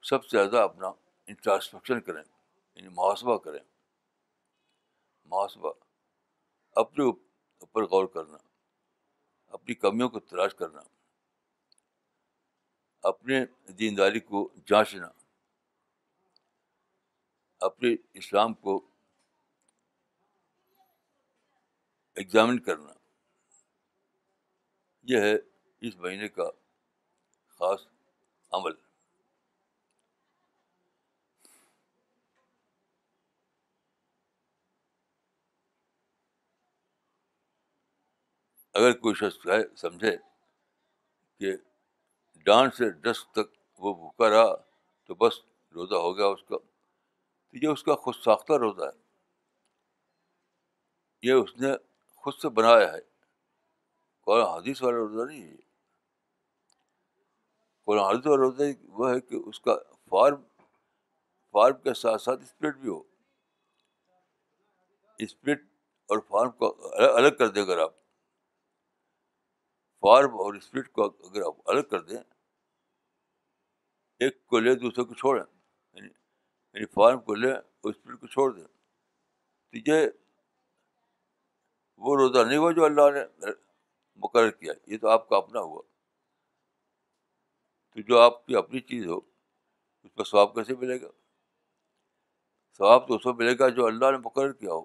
سب 0.04 0.26
سے 0.26 0.38
زیادہ 0.38 0.58
اپنا 0.58 0.88
انٹراسپیکشن 1.28 2.02
کریں 2.02 2.24
یعنی 2.76 2.88
محاسبہ 2.88 3.38
کریں۔ 3.38 3.60
محاسبہ، 5.26 5.74
اپنے 6.71 7.06
اوپر 7.06 7.84
غور 7.84 8.06
کرنا، 8.06 8.38
اپنی 9.48 9.76
کمیوں 9.76 10.10
کو 10.10 10.19
تلاش 10.19 10.56
کرنا۔ 10.56 10.82
اپنے 13.06 13.46
دینداری 13.80 14.20
کو 14.20 14.50
جانچنا، 14.65 15.08
اپنے 17.62 17.89
اسلام 18.13 18.54
کو 18.54 18.89
ایگزامن 22.15 22.60
کرنا، 22.60 22.94
یہ 25.04 25.20
ہے 25.20 25.36
اس 25.82 25.96
مہینے 25.96 26.28
کا 26.28 26.50
خاص 27.48 27.88
عمل۔ 28.52 28.72
اگر 38.74 38.91
کوئی 38.91 39.15
شخص 39.15 39.48
سمجھے 39.78 40.18
کہ 41.39 41.56
ڈانس 42.45 42.77
سے 42.77 42.89
ڈس 42.89 43.27
تک 43.27 43.58
وہ 43.77 43.93
بھوکا 43.93 44.29
رہا 44.29 44.55
تو 45.05 45.15
بس 45.15 45.34
روزہ 45.75 45.95
ہو 45.95 46.17
گیا 46.17 46.25
اس 46.25 46.41
کا۔ 46.41 46.58
تو 47.49 47.58
یہ 47.58 47.67
اس 47.67 47.84
کا 47.84 47.95
خود 47.95 48.13
ساختہ 48.23 48.53
روزہ 48.53 48.84
ہے۔ 48.84 49.03
یہ 51.21 51.34
اس 51.34 51.58
نے 51.58 51.67
خود 52.15 52.34
سے 52.34 52.49
بنایا 52.49 52.93
ہے۔ 52.93 53.01
قرآن 54.21 54.47
حدیث 54.47 54.84
والا 54.84 54.97
روزہ 54.97 55.31
نہیں 55.31 55.43
ہے 55.43 55.55
قرآن 57.86 58.05
حدیث 58.05 58.27
والا 58.27 58.43
روزہ 58.43 58.63
وہ 58.84 59.10
ہے 59.10 59.21
کہ 59.21 59.36
اس 59.36 59.60
کا 59.60 59.75
فارم 60.10 60.43
فارم 61.51 61.77
کے 61.77 61.93
ساتھ 61.93 62.21
ساتھ 62.21 62.41
اسپرٹ 62.41 62.75
بھی 62.77 62.89
ہو۔ 62.89 63.03
اسپرٹ 65.17 65.62
اور 66.10 66.19
فارم 66.19 66.51
کو 66.51 66.91
الگ 67.15 67.36
کر 67.39 67.47
دیں 67.47 67.62
اگر 67.62 67.77
آپ۔ 67.77 67.93
فارم 70.01 70.34
اور 70.34 70.53
اسپرٹ 70.53 70.91
کو 70.91 71.03
اگر 71.03 71.41
آپ 71.41 71.55
الگ 71.65 71.81
کر 71.81 72.01
دیں 72.01 72.35
ایک 74.21 74.45
کو 74.47 74.60
لے 74.60 74.75
دوسرے 74.75 75.04
کو 75.04 75.13
چھوڑیں 75.13 75.41
یعنی 75.41 76.08
یعنی 76.08 76.86
فارم 76.86 77.19
کو 77.19 77.36
لیں 77.36 77.51
اور 77.51 77.89
اسپرٹ 77.89 78.19
کو 78.19 78.28
چھوڑ 78.28 78.51
دیں 78.54 78.63
تو 78.63 79.78
یہ 79.86 80.08
وہ 82.01 82.15
روزہ 82.17 82.45
نہیں 82.47 82.58
ہوا 82.58 82.71
جو 82.71 82.86
اللہ 82.86 83.12
نے 83.12 83.51
مقرر 84.23 84.49
کیا 84.51 84.73
یہ 84.88 84.97
تو 84.97 85.10
آپ 85.10 85.30
کا 85.30 85.38
اپنا 85.38 85.60
ہوا 85.60 85.82
تو 87.97 88.01
جو 88.01 88.19
آپ 88.19 88.45
کی 88.45 88.56
اپنی 88.56 88.80
چیز 88.82 89.06
ہو 89.06 89.17
اس 89.17 90.12
کا 90.17 90.23
ثواب 90.23 90.56
کیسے 90.56 90.75
ملے 90.75 91.01
گا 91.01 91.12
ثواب 92.80 93.08
تو 93.08 93.15
اس 93.15 93.23
کو 93.23 93.34
ملے 93.34 93.58
گا 93.60 93.69
جو 93.69 93.86
اللہ 93.86 94.12
نے 94.12 94.17
مقرر 94.17 94.51
کیا 94.54 94.71
ہو 94.71 94.84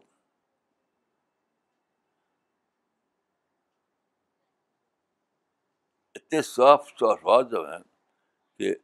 اتنے 6.14 6.42
صاف 6.42 6.92
الفاظ 7.02 7.50
جو 7.50 7.64
ہیں 7.70 7.82
کہ 8.60 8.74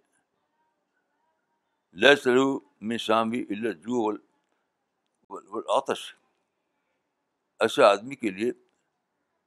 لو 1.97 2.61
میں 2.81 2.99
شامی 2.99 3.45
جو 3.73 4.13
آتش 5.73 6.17
ایسے 7.61 7.83
آدمی 7.83 8.17
کے 8.17 8.31
لیے 8.31 8.53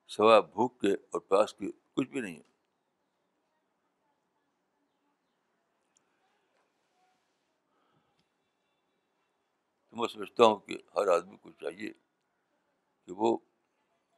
سوائے 0.08 0.42
بھوک 0.42 0.82
کے 0.82 0.94
اور 0.94 1.20
پیاس 1.20 1.54
کے 1.54 1.72
کچھ 1.94 2.10
بھی 2.10 2.22
نہیں 2.22 2.36
ہے۔ 2.36 2.42
تو 9.90 9.98
میں 9.98 10.08
سمجھتا 10.08 10.46
ہوں 10.46 10.58
کہ 10.58 10.78
ہر 10.96 11.08
آدمی 11.08 11.38
کو 11.38 11.52
چاہیے 11.52 11.94
کہ 13.06 13.12
وہ 13.12 13.38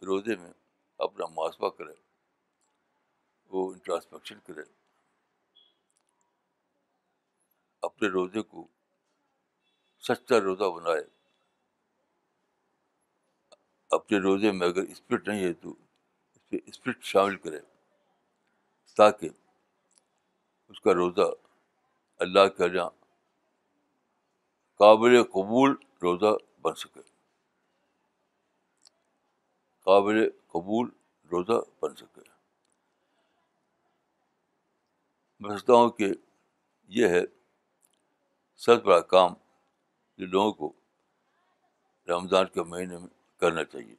روزے 0.02 0.36
میں 0.36 0.54
اپنا 0.98 1.26
محاسبہ 1.26 1.70
کرے، 1.70 1.94
وہ 3.46 3.74
انٹراسپیکشن 3.74 4.40
کرے۔ 4.40 4.81
اپنے 7.82 8.08
روزے 8.08 8.42
کو 8.42 8.68
سچا 10.00 10.40
روزہ 10.40 10.64
بنائے۔ 10.64 11.04
اپنے 13.90 14.18
روزے 14.18 14.52
میں 14.52 14.68
اگر 14.68 14.82
اسپرٹ 14.82 15.28
نہیں 15.28 15.44
ہے 15.44 15.54
تو 15.54 15.76
اس 16.34 16.50
پہ 16.50 16.58
اسپرٹ 16.66 17.04
شامل 17.04 17.38
کرے 17.38 17.60
تاکہ 18.96 19.30
اس 20.70 20.82
کا 20.82 20.94
روزہ 20.94 21.32
اللہ 22.20 22.48
کے 22.58 22.76
یہاں 22.76 22.90
قابل 24.78 25.24
قبول 25.24 25.76
روزہ 26.02 26.62
بن 26.62 26.76
سکے۔ 26.76 27.02
قابل 29.84 30.30
قبول 30.48 30.90
روزہ 31.32 31.62
بن 31.80 31.96
سکے۔ 31.96 32.22
میں 35.40 35.50
سمجھتا 35.50 35.74
ہوں 35.74 35.90
کہ 35.90 36.06
یہ 36.88 37.08
ہے 37.08 37.41
سب 38.66 38.84
بڑا 38.84 39.00
کام 39.00 39.34
جو 40.18 40.26
لوگوں 40.26 40.52
کو 40.54 40.74
رمضان 42.08 42.46
کے 42.48 42.64
مہینے 42.64 42.98
میں 42.98 43.08
کرنا 43.40 43.64
چاہیے۔ 43.64 43.96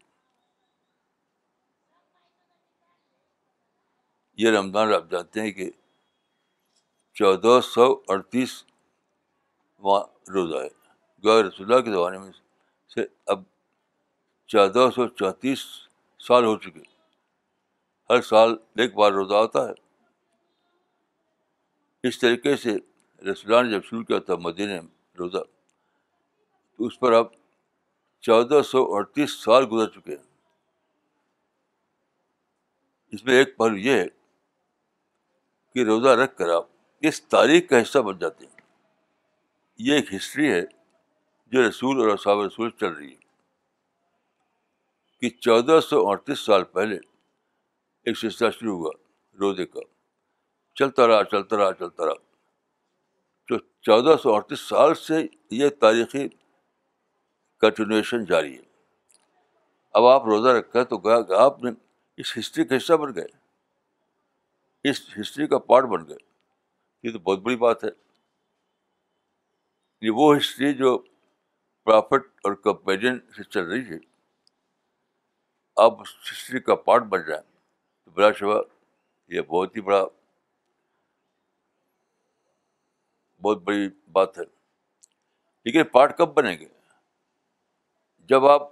یہ 4.37 4.51
رمضان 4.51 4.95
آپ 4.95 5.11
جانتے 5.11 5.41
ہیں 5.41 5.51
کہ 5.51 5.71
چودہ 7.15 7.61
سو 7.61 8.03
اڑتیس 8.09 8.65
وہاں 9.79 10.31
روزہ 10.31 10.57
ہے۔ 10.57 10.69
گویا 11.25 11.43
رسول 11.43 11.73
اللہ 11.73 11.85
کے 11.85 11.93
زمانے 11.93 12.19
میں 12.19 12.33
سے 12.95 13.01
اب 13.27 13.43
چودہ 14.47 14.89
سو 14.95 15.09
چونتیس 15.09 15.59
سال 16.19 16.45
ہو 16.45 16.59
چکے۔ 16.59 16.83
ہر 18.11 18.23
سال 18.23 18.51
ایک 18.77 18.95
بار 18.95 19.13
روزہ 19.13 19.35
آتا 19.35 19.69
ہے۔ 19.69 19.75
اس 22.03 22.19
طریقے 22.19 22.57
سے 22.57 22.71
رسول 23.23 23.71
جب 23.71 23.85
شروع 23.85 24.03
کیا 24.03 24.19
تھا 24.19 24.35
مدینہ 24.37 24.81
روزہ، 25.19 25.39
تو 26.77 26.87
اس 26.87 27.01
پر 27.01 27.13
اب 27.13 27.27
چودہ 28.21 28.63
سو 28.63 28.95
اڑتیس 28.95 29.31
سال 29.31 29.67
گزر 29.73 29.89
چکے 29.89 30.17
ہیں۔ 30.17 30.33
اس 33.13 33.25
میں 33.25 33.35
ایک 33.35 33.57
پہلو 33.57 33.77
یہ 33.77 33.93
ہے 33.93 34.07
کہ 35.75 35.85
روزہ 35.85 36.09
رکھ 36.09 36.37
کر 36.37 36.49
آپ 36.49 36.65
اس 37.01 37.23
تاریخ 37.23 37.69
کا 37.71 37.83
حصہ 37.83 37.99
بن 37.99 38.19
جاتے 38.19 38.45
ہیں۔ 38.45 38.61
یہ 39.79 39.95
ایک 39.95 40.15
ہسٹری 40.15 40.53
ہے 40.53 40.63
جو 41.47 41.69
رسول 41.69 42.09
اور 42.09 42.17
صحاب 42.17 42.41
رسول 42.41 42.71
چل 42.71 42.93
رہی 42.93 43.15
ہے 43.15 43.21
کہ 45.21 45.29
چودہ 45.29 45.81
سو 45.81 46.09
اڑتیس 46.09 46.41
سال 46.41 46.65
پہلے 46.65 46.97
ایک 48.05 48.19
سلسلہ 48.19 48.51
شروع 48.51 48.79
ہوا 48.79 48.91
روزے 49.41 49.67
کا۔ 49.67 49.81
چلتا 50.75 51.07
رہا 51.07 51.25
چلتا 51.25 51.57
رہا 51.57 51.73
چلتا 51.73 52.07
رہا۔ 52.07 52.32
تو 53.49 53.59
چودہ 53.59 54.17
سو 54.23 54.35
اڑتیس 54.35 54.61
سال 54.61 54.95
سے 54.95 55.27
یہ 55.51 55.69
تاریخی 55.69 56.29
کنٹینویشن 57.61 58.25
جاری 58.25 58.59
ہے۔ 58.59 58.63
اب 59.93 60.05
آپ 60.05 60.25
روزہ 60.25 60.49
رکھا 60.49 60.83
تو 60.83 61.35
آپ 61.35 61.63
نے 61.65 61.71
اس 62.17 62.39
ہسٹری 62.39 62.65
کا 62.65 62.77
حصہ 62.77 62.93
بن 62.93 63.15
گئے۔ 63.15 63.27
اس 64.91 65.19
ہسٹری 65.21 65.47
کا 65.47 65.59
پارٹ 65.59 65.85
بن 65.85 66.09
گئے۔ 66.09 66.17
یہ 67.03 67.13
تو 67.13 67.19
بہت 67.19 67.39
بڑی 67.39 67.57
بات 67.57 67.85
ہے۔ 67.85 67.89
یہ 70.01 70.11
وہ 70.11 70.37
ہسٹری 70.37 70.75
جو 70.75 70.99
پرافٹ 71.85 72.27
اور 72.45 72.53
کمپینین 72.53 73.19
سے 73.37 73.43
چل 73.43 73.69
رہی 73.69 73.83
ہے۔ 73.83 73.99
آپ 75.77 76.01
اس 76.01 76.09
ہسٹری 76.33 76.61
کا 76.61 76.75
پارٹ 76.75 77.03
بن 77.03 77.21
جائیں 77.29 77.43
تو 78.05 78.11
بلا 78.11 78.33
شبہ 78.33 78.63
یہ 79.29 79.41
بہت 79.41 79.77
ہی 79.77 79.81
بڑا 79.81 80.05
بہت 83.43 83.63
بڑی 83.63 83.89
بات 84.13 84.39
ہے۔ 84.39 84.45
لیکن 85.65 85.85
پارٹ 85.85 86.19
کب 86.19 86.29
بنیں 86.35 86.59
گے؟ 86.59 86.69
جب 88.19 88.47
آپ 88.47 88.63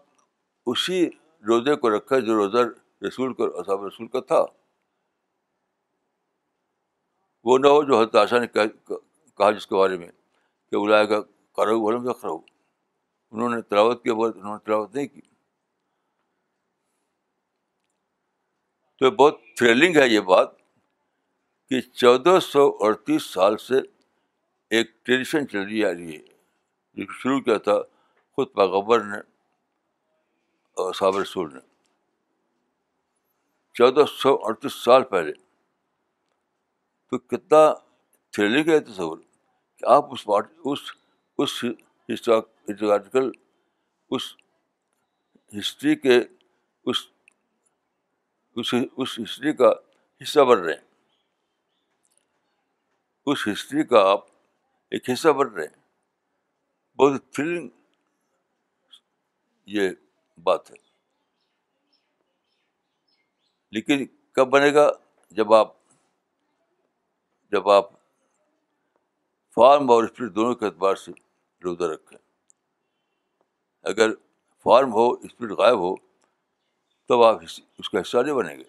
اسی 0.66 1.06
روزے 1.48 1.74
کو 1.74 1.96
رکھا 1.96 2.18
جو 2.18 2.34
روزہ 2.34 2.58
رسول 3.06 3.34
کو، 3.34 3.60
اصحاب 3.60 3.84
رسول 3.84 4.08
کا 4.08 4.20
تھا، 4.20 4.44
وہ 7.44 7.58
نہ 7.58 7.66
ہو 7.66 7.82
جو 7.82 7.98
حضرت 7.98 8.14
آشا 8.14 8.38
نے 8.38 8.46
کہا 8.46 9.50
جس 9.50 9.66
کے 9.66 9.74
بارے 9.74 9.96
میں 9.96 10.08
کہ 10.70 10.84
بلایا 10.84 11.04
گا 11.04 11.20
کرو 11.56 11.80
ولم 11.80 12.08
رکھ 12.08 12.24
رہو 12.24 12.38
انہوں 13.30 13.48
نے 13.48 13.62
تلاوت 13.62 14.04
کے 14.04 14.14
بعد 14.14 14.30
انہوں 14.36 14.52
نے 14.52 14.64
تلاوت 14.64 14.94
نہیں 14.94 15.06
کی۔ 15.06 15.20
تو 18.98 19.10
بہت 19.10 19.40
تھریلنگ 19.56 19.96
ہے 19.96 20.08
یہ 20.08 20.20
بات 20.20 20.48
کہ 21.68 21.80
چودہ 21.80 22.38
سو 22.40 22.76
اڑتیس 22.80 23.22
سال 23.22 23.56
سے 23.56 23.74
ایک 24.70 25.06
ٹریڈیشن 25.06 25.48
چل 25.48 25.62
رہی 25.62 25.84
آ 25.84 25.90
رہی 25.90 26.12
ہے 26.12 26.22
جو 26.94 27.12
شروع 27.12 27.40
کیا 27.40 27.58
تھا 27.58 27.82
خود 28.32 28.52
پیغبر 28.52 29.00
نے 29.00 29.18
اور 30.76 30.94
صابر 30.94 31.20
رسول 31.20 31.54
نے۔ 31.54 31.60
چودہ 33.74 34.04
سو 34.08 34.38
اڑتیس 34.42 34.72
سال 34.72 35.04
پہلے۔ 35.04 35.32
تو 37.08 37.18
کتنا 37.18 37.74
تھریلنگ 38.30 38.68
ہے 38.68 38.80
تصور 38.80 39.18
کہ 39.76 39.84
آپ 39.84 40.12
اس 40.12 40.28
بات 40.28 40.44
اس 40.64 40.78
اس 41.38 41.64
ہسٹوریکل، 42.12 43.30
اس 44.10 44.36
ہسٹری 45.58 45.96
کے، 45.96 46.20
اس 46.86 46.96
اس 48.56 48.74
اس 48.96 49.20
ہسٹری 49.22 49.52
کا 49.52 49.72
حصہ 50.22 50.40
بن 50.40 50.58
رہے 50.58 50.72
ہیں۔ 50.72 50.90
اس 53.26 53.48
ہسٹری 53.52 53.82
کا 53.82 54.10
آپ 54.10 54.20
ایک 54.90 55.10
حصہ 55.10 55.28
بن 55.28 55.48
رہے 55.48 55.64
ہیں۔ 55.64 55.80
بہت 56.96 57.32
تھرلنگ 57.32 57.68
یہ 59.66 59.90
بات 60.42 60.70
ہے۔ 60.70 60.76
لیکن 63.70 64.06
کب 64.32 64.48
بنے 64.48 64.74
گا؟ 64.74 64.90
جب 65.30 65.54
آپ 65.54 65.76
جب 67.52 67.70
آپ 67.70 67.90
فارم 69.54 69.90
اور 69.90 70.04
اسپرٹ 70.04 70.34
دونوں 70.34 70.54
کے 70.54 70.66
اعتبار 70.66 70.94
سے 70.94 71.12
روزہ 71.64 71.84
رکھیں۔ 71.84 72.18
اگر 73.82 74.10
فارم 74.62 74.92
ہو 74.92 75.12
اسپرٹ 75.12 75.50
غائب 75.50 75.78
ہو، 75.78 75.96
تب 77.08 77.22
آپ 77.22 77.40
اس 77.78 77.90
کا 77.90 78.00
حصہ 78.00 78.18
نہیں 78.18 78.34
بنیں 78.34 78.56
گے۔ 78.56 78.64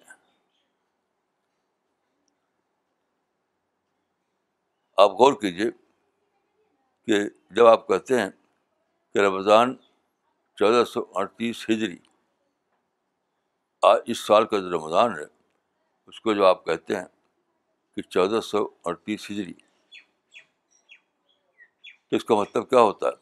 آپ 4.97 5.09
غور 5.11 5.33
کیجیے 5.33 5.80
کہ 7.07 7.29
جب 7.51 7.65
آپ 7.65 7.87
کہتے 7.87 8.21
ہیں 8.21 8.29
کہ 9.13 9.19
رمضان 9.19 9.75
چودہ 10.57 10.83
سو 10.83 11.05
اڑتیس 11.15 11.69
ہجری 11.69 11.97
آج 13.83 13.99
اس 14.05 14.19
سال 14.19 14.45
کا 14.45 14.59
جو 14.59 14.69
رمضان 14.69 15.11
ہے، 15.19 15.23
اس 16.07 16.21
کو 16.21 16.33
جو 16.33 16.45
آپ 16.45 16.65
کہتے 16.65 16.95
ہیں 16.95 17.05
کہ 17.95 18.01
چودہ 18.01 18.41
سو 18.41 18.67
اڑتیس 18.85 19.31
ہجری، 19.31 19.53
تو 22.09 22.15
اس 22.15 22.25
کا 22.25 22.35
مطلب 22.35 22.69
کیا 22.69 22.79
ہوتا 22.79 23.07
ہے؟ 23.07 23.13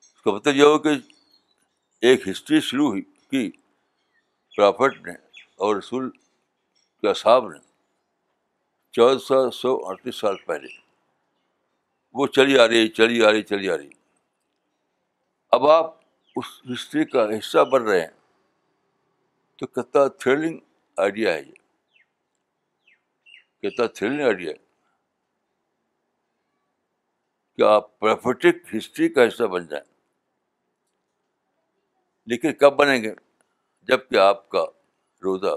اس 0.00 0.22
کا 0.22 0.30
مطلب 0.30 0.56
یہ 0.56 0.62
ہو 0.62 0.78
کہ 0.78 0.88
ایک 2.02 2.28
ہسٹری 2.28 2.60
شروع 2.60 2.88
ہوئی 2.88 3.02
کی 3.02 3.50
پرافٹ 4.56 5.06
نے 5.06 5.12
اور 5.56 5.76
رسول 5.76 6.10
کے 7.02 7.14
صاحب 7.14 7.50
نے 7.50 7.58
چودہ 8.94 9.18
سو 9.18 9.50
سو 9.50 9.76
اڑتیس 9.88 10.16
سال 10.16 10.36
پہلے 10.36 10.87
وہ 12.18 12.26
چلی 12.26 12.58
آ 12.58 12.68
رہی، 12.68 12.88
چلی 12.88 13.24
آ 13.24 13.32
رہی، 13.32 13.42
چلی 13.42 13.70
آ 13.70 13.76
رہی۔ 13.76 13.90
اب 15.50 15.70
آپ 15.70 15.96
اس 16.36 16.44
ہسٹری 16.72 17.04
کا 17.04 17.24
حصہ 17.38 17.64
بن 17.64 17.82
رہے 17.82 18.00
ہیں، 18.00 18.20
تو 19.56 19.66
کتنا 19.66 20.08
تھرلنگ 20.08 20.58
آئیڈیا 20.96 21.34
ہے 21.34 21.42
یہ۔ 21.42 21.52
کتنا 23.60 23.86
تھرلنگ 23.86 24.20
آئیڈیا 24.20 24.50
ہے۔ 24.50 24.56
کہ 27.56 27.62
آپ 27.62 27.98
پروفیٹک 27.98 28.74
ہسٹری 28.76 29.08
کا 29.08 29.28
حصہ 29.28 29.42
بن 29.42 29.66
جائیں۔ 29.66 29.94
لیکن 32.26 32.52
کب 32.52 32.72
بنیں 32.72 33.02
گے؟ 33.02 33.14
جبکہ 33.82 34.16
آپ 34.16 34.48
کا 34.48 34.64
روزہ 35.24 35.56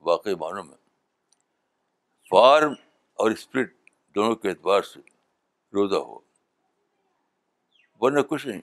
واقعی 0.00 0.34
معنوں 0.34 0.64
میں 0.64 0.76
فارم 2.30 2.72
اور 3.14 3.30
اسپرٹ 3.30 3.74
دونوں 4.14 4.34
کے 4.34 4.48
اعتبار 4.48 4.82
سے 4.82 5.13
روزہ 5.74 5.94
ہو۔ 5.94 6.18
ورنہ 8.00 8.20
کچھ 8.20 8.46
نہیں۔ 8.46 8.60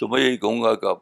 تو 0.00 0.08
میں 0.08 0.20
یہی 0.20 0.36
کہوں 0.36 0.62
گا 0.62 0.74
کہ 0.74 0.86
آپ 0.86 0.98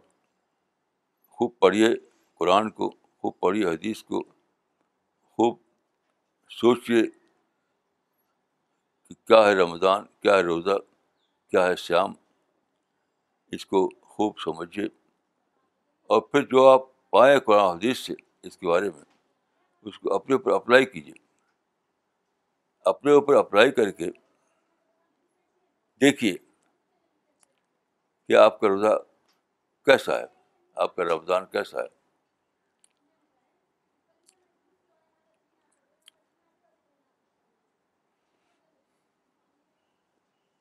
خوب 1.28 1.58
پڑھیے 1.58 1.86
قرآن 2.34 2.70
کو، 2.70 2.90
خوب 2.90 3.40
پڑھیے 3.40 3.64
حدیث 3.64 4.02
کو، 4.02 4.22
خوب 5.22 5.58
سوچیے 6.50 7.02
کہ 9.08 9.26
کیا 9.26 9.48
ہے 9.48 9.54
رمضان، 9.54 10.06
کیا 10.20 10.34
ہے 10.34 10.42
روزہ، 10.42 10.78
کیا 11.50 11.66
ہے 11.66 11.76
شام 11.76 12.12
اس 13.46 13.66
کو 13.66 13.88
خوب 13.88 14.38
سمجھیے۔ 14.38 14.86
اور 16.06 16.20
پھر 16.20 16.42
جو 16.42 16.68
آپ 16.68 17.10
پائیں 17.10 17.40
قرآن 17.40 17.76
حدیث 17.76 17.98
سے 17.98 18.29
اس 18.42 18.56
کے 18.56 18.66
بارے 18.66 18.90
میں، 18.90 19.04
اس 19.82 19.98
کو 19.98 20.14
اپنے 20.14 20.34
اوپر 20.34 20.52
اپلائی 20.52 20.86
کیجیے 20.86 21.14
اپنے 22.84 23.12
اوپر 23.12 23.34
اپلائی 23.34 23.70
کر 23.70 23.90
کے 23.90 24.10
دیکھیے 26.00 26.36
کہ 28.28 28.36
آپ 28.36 28.60
کا 28.60 28.68
روزہ 28.68 28.98
کیسا 29.84 30.18
ہے، 30.18 30.24
آپ 30.76 30.96
کا 30.96 31.04
رمضان 31.04 31.46
کیسا 31.46 31.78
ہے۔ 31.78 32.00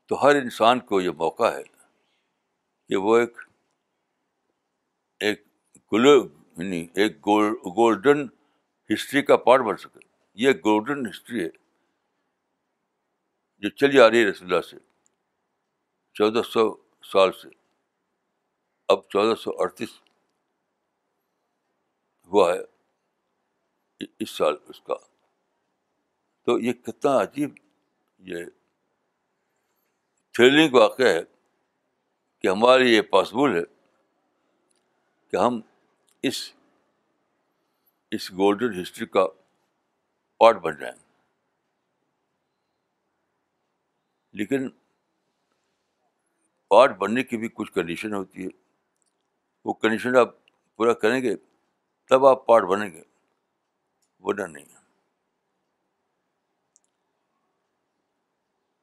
تو 0.06 0.24
ہر 0.24 0.36
انسان 0.36 0.80
کو 0.80 1.02
یہ 1.02 1.10
موقع 1.10 1.52
ہے 1.52 1.64
کہ 2.88 2.96
وہ 2.96 3.18
ایک 3.18 3.38
ایک 5.20 5.44
یعنی 6.60 6.88
ایک 6.96 7.18
گولڈن 7.28 8.28
ہسٹری 8.94 9.22
کا 9.22 9.38
پارٹ 9.38 9.62
بن 9.62 9.78
سکے۔ 9.78 10.00
یہ 10.34 10.52
گولڈن 10.52 11.10
ہسٹری 11.10 11.44
ہے 11.44 11.50
جو 13.60 13.70
چلی 13.70 14.00
آ 14.00 14.10
رہی 14.10 14.20
ہے 14.22 14.30
رسول 14.30 14.48
اللہ 14.48 14.62
سے، 14.62 14.78
چودہ 16.14 16.42
سو 16.42 16.76
سال 17.04 17.32
سے۔ 17.32 17.50
اب 18.88 19.08
چودہ 19.10 19.36
سو 19.36 19.52
اڑتیس 19.60 19.90
ہوا 22.26 22.54
ہے 22.54 22.60
اس 24.20 24.30
سال 24.30 24.56
اس 24.68 24.82
کا۔ 24.82 24.94
تو 26.44 26.60
یہ 26.60 26.74
کتنا 26.74 27.22
عجیب 27.22 27.50
یہ 28.18 28.46
تھریلنگ 30.32 30.76
واقعہ 30.76 31.08
ہے 31.08 31.22
کہ 32.40 32.48
ہمارے 32.48 32.84
یہ 32.84 33.02
پاسبل 33.02 33.56
ہے 33.56 33.64
کہ 35.32 35.36
ہم 35.36 35.62
اس 36.24 36.54
اس 38.12 38.32
گولڈن 38.32 38.82
ہسٹری 38.82 39.06
کا 39.06 39.28
پارٹ 40.38 40.56
بن 40.56 40.78
جائیں۔ 40.78 41.14
لیکن 44.32 44.70
پارٹ 46.68 46.98
بننے 46.98 47.24
کی 47.24 47.38
بھی 47.38 47.50
کچھ 47.54 47.72
کنڈیشن 47.72 48.14
ہوتی 48.14 48.44
ہے۔ 48.44 48.50
وہ 49.66 49.74
کنڈیشن 49.74 50.18
آپ 50.18 50.36
پورا 50.76 50.94
کریں 50.94 51.22
گے، 51.22 51.36
تب 52.10 52.26
آپ 52.26 52.46
پارٹ 52.46 52.64
بنیں 52.64 52.90
گے۔ 52.90 53.04
ورنہ 54.20 54.44
نہیں۔ 54.44 54.66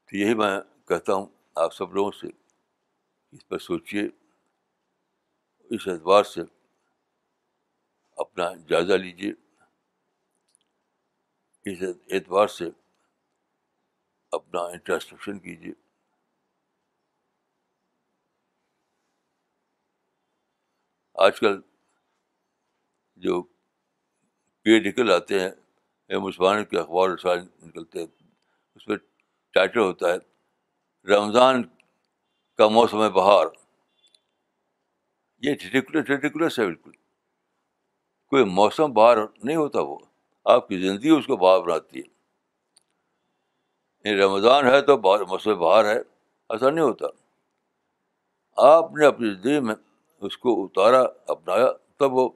تو 0.05 0.17
یہی 0.17 0.35
میں 0.35 0.61
کہتا 0.89 1.15
ہوں 1.15 1.27
آپ 1.55 1.75
سب 1.75 1.95
لوگوں 1.95 2.11
سے، 2.11 2.27
اس 3.33 3.49
پر 3.49 3.59
سوچیے 3.59 4.03
اس 5.65 5.89
اعتبار 5.89 6.25
سے 6.25 6.41
اپنا 8.17 8.55
جائزہ 8.69 8.93
لیجیے 8.93 9.33
اس 11.65 11.97
اعتبار 12.13 12.47
سے 12.47 12.65
اپنا 14.33 14.61
انٹرسٹرکشن 14.61 15.39
کیجیے 15.39 15.73
آج 21.15 21.41
کل 21.41 21.61
جو 23.17 23.43
پیڈیکل 24.63 25.11
آتے 25.11 25.41
ہیں 25.41 25.51
یا 26.09 26.19
مسلمان 26.19 26.65
کے 26.65 26.79
اخبار 26.79 27.09
رسائل 27.09 27.39
نکلتے 27.63 27.99
ہیں، 27.99 28.07
اس 28.75 28.89
میں 28.89 28.97
ٹائٹل 29.51 29.79
ہوتا 29.79 30.07
ہے، 30.07 30.17
رمضان 31.09 31.63
کا 32.57 32.69
موسم 32.69 33.13
بہار۔ 33.13 33.47
یہ 35.39 35.55
ریڈیکولس 35.73 36.59
ہے 36.59 36.65
بالکل۔ 36.65 37.06
کوئی 38.27 38.45
موسم 38.45 38.93
بہار 38.93 39.17
نہیں 39.45 39.57
ہوتا 39.57 39.81
وہ۔ 39.81 39.99
آپ 40.45 40.69
کی 40.69 40.79
زندگی 40.79 41.09
اس 41.09 41.27
کو 41.27 41.37
بہار 41.37 41.61
بناتی 41.61 42.01
ہے۔ 42.01 42.17
یعنی 44.05 44.23
رمضان 44.23 44.67
ہے 44.67 44.83
تو 44.83 44.97
باہر، 44.97 45.25
موسم 45.25 45.59
بہار 45.59 45.85
ہے، 45.85 45.99
ایسا 46.49 46.71
نہیں 46.71 46.85
ہوتا۔ 46.85 47.07
آپ 48.57 48.93
نے 48.93 49.07
اپنی 49.07 49.31
زندگی 49.31 49.61
میں 49.61 49.75
اس 50.21 50.39
کو 50.39 50.65
اتارا، 50.65 51.05
اپنایا، 51.29 51.73
تب 51.97 52.13
وہ 52.13 52.29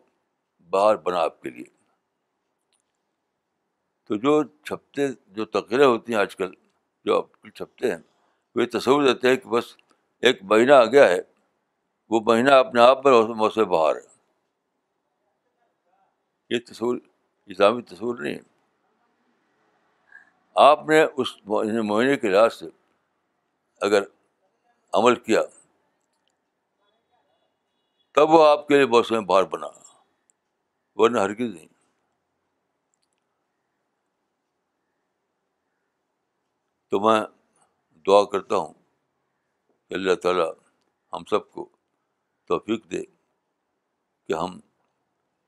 باہر 0.71 0.97
بنا 0.97 1.19
آپ 1.21 1.43
کے 1.43 1.51
لیے۔ 1.51 1.65
تو 4.09 4.17
جو 4.17 4.45
چھپتے، 4.45 5.09
جو 5.27 5.45
تقریریں 5.45 5.87
ہوتی 5.87 6.13
ہیں 6.13 6.21
آج 6.21 6.37
کل، 6.37 6.51
جو 7.05 7.17
آپ 7.17 7.27
چھپتے 7.55 7.91
ہیں، 7.91 7.99
وہ 8.55 8.63
یہ 8.63 8.79
تصور 8.79 9.03
دیتے 9.03 9.29
ہیں 9.29 9.37
کہ 9.37 9.49
بس 9.49 9.65
ایک 10.21 10.39
مہینہ 10.43 10.73
آ 10.73 10.85
گیا 10.85 11.09
ہے، 11.09 11.19
وہ 12.11 12.21
مہینہ 12.27 12.51
اپنے 12.51 12.81
آپ 12.81 13.07
میں 13.07 13.23
موسم 13.23 13.63
بہار 13.63 13.97
ہے۔ 13.97 14.10
یہ 16.51 16.59
تصور 16.67 16.97
اسلامی 17.47 17.83
تصور 17.83 18.19
نہیں 18.19 18.35
ہے۔ 18.35 18.41
آپ 20.55 20.79
نے 20.89 21.05
اس 21.17 21.47
مہینے 21.47 22.17
کے 22.17 22.29
لحاظ 22.29 22.55
سے 22.55 22.67
اگر 23.81 24.03
عمل 24.93 25.15
کیا، 25.15 25.43
تب 28.15 28.31
وہ 28.31 28.47
آپ 28.49 28.69
کے 28.69 28.77
لیے 28.77 28.87
بہت 28.87 29.13
موسم 29.13 29.27
بہار 29.27 29.43
بنا، 29.43 29.67
ورنہ 30.95 31.19
ہرگز 31.19 31.55
نہیں۔ 31.55 31.69
تو 36.91 37.01
میں 37.01 37.21
دعا 38.07 38.25
کرتا 38.25 38.57
ہوں 38.57 38.75
کہ 39.89 39.95
اللہ 39.95 40.15
تعالیٰ 40.15 40.53
ہم 41.13 41.25
سب 41.25 41.51
کو 41.51 41.69
توفیق 42.45 42.91
دے 42.91 43.03
کہ 44.27 44.33
ہم 44.33 44.61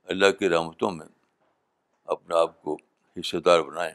اللہ 0.02 0.30
کی 0.30 0.48
رحمتوں 0.48 0.90
میں 0.90 1.06
اپنے 2.04 2.38
آپ 2.38 2.62
کو 2.62 2.76
حصے 3.16 3.40
دار 3.40 3.60
بنائیں۔ 3.60 3.94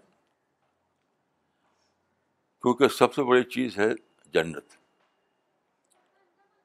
کیونکہ 2.62 2.88
سب 2.88 3.14
سے 3.14 3.24
بڑی 3.24 3.44
چیز 3.44 3.80
ہے 3.80 3.88
جنت۔ 4.26 4.66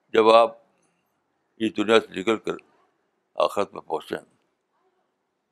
جب 0.08 0.28
آپ 0.28 0.56
اس 1.56 1.76
دنیا 1.76 2.00
سے 2.00 2.20
نکل 2.20 2.36
کر 2.38 2.52
آخرت 3.34 3.74
میں 3.74 3.80
پہنچیں، 3.80 4.34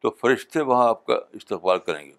تو 0.01 0.11
فرشتے 0.11 0.61
وہاں 0.61 0.89
آپ 0.89 1.07
کا 1.07 1.15
استقبال 1.33 1.79
کریں 1.79 2.07
گے۔ 2.07 2.17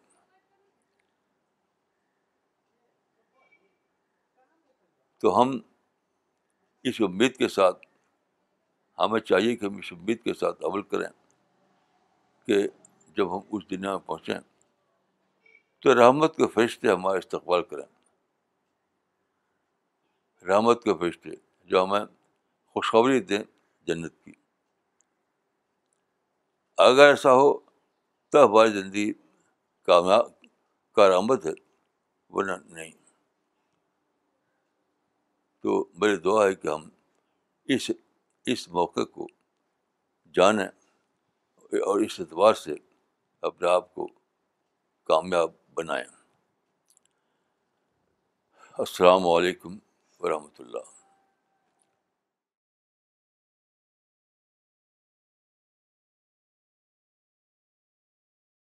تو 5.17 5.41
ہم 5.41 5.59
اس 6.83 7.01
امید 7.01 7.37
کے 7.37 7.47
ساتھ، 7.47 7.85
ہمیں 8.99 9.19
چاہیے 9.19 9.55
کہ 9.55 9.65
ہم 9.65 9.77
اس 9.77 9.93
امید 9.93 10.23
کے 10.23 10.33
ساتھ 10.33 10.63
عمل 10.63 10.81
کریں۔ 10.81 11.20
کہ 12.51 12.67
جب 13.17 13.35
ہم 13.35 13.41
اس 13.51 13.69
دنیا 13.69 13.89
میں 13.89 14.07
پہنچیں 14.07 14.39
تو 15.79 15.95
رحمت 15.95 16.35
کے 16.35 16.47
فرشتے 16.47 16.87
ہمارا 16.87 17.17
استقبال 17.17 17.63
کریں۔ 17.63 17.85
رحمت 20.45 20.83
کے 20.83 20.93
فرشتے 20.93 21.29
جو 21.63 21.83
ہمیں 21.83 21.99
خوشخبری 22.65 23.19
دیں 23.19 23.43
جنت 23.81 24.23
کی۔ 24.23 24.31
اگر 26.77 27.07
ایسا 27.07 27.33
ہو 27.33 27.59
تو 28.29 28.45
ہماری 28.45 28.81
زندگی 28.81 29.13
کامیاب، 29.83 30.25
کارآمد 30.91 31.45
ہے، 31.45 31.53
ورنہ 32.29 32.73
نہیں۔ 32.73 32.91
تو 35.59 35.89
میری 35.93 36.15
دعا 36.15 36.47
ہے 36.47 36.55
کہ 36.55 36.67
ہم 36.67 36.89
اس 37.65 37.91
اس 38.45 38.67
موقع 38.67 39.05
کو 39.05 39.27
جانیں۔ 40.33 40.80
اور 41.77 41.99
اس 41.99 42.19
اعتبار 42.19 42.53
سے 42.53 42.75
اپنے 43.41 43.69
آپ 43.69 43.95
کو 43.95 44.07
کامیاب 45.03 45.51
بنائیں۔ 45.73 46.05
السلام 48.77 49.27
علیکم 49.27 49.77
ورحمۃ 50.19 50.55
اللہ۔ 50.59 51.00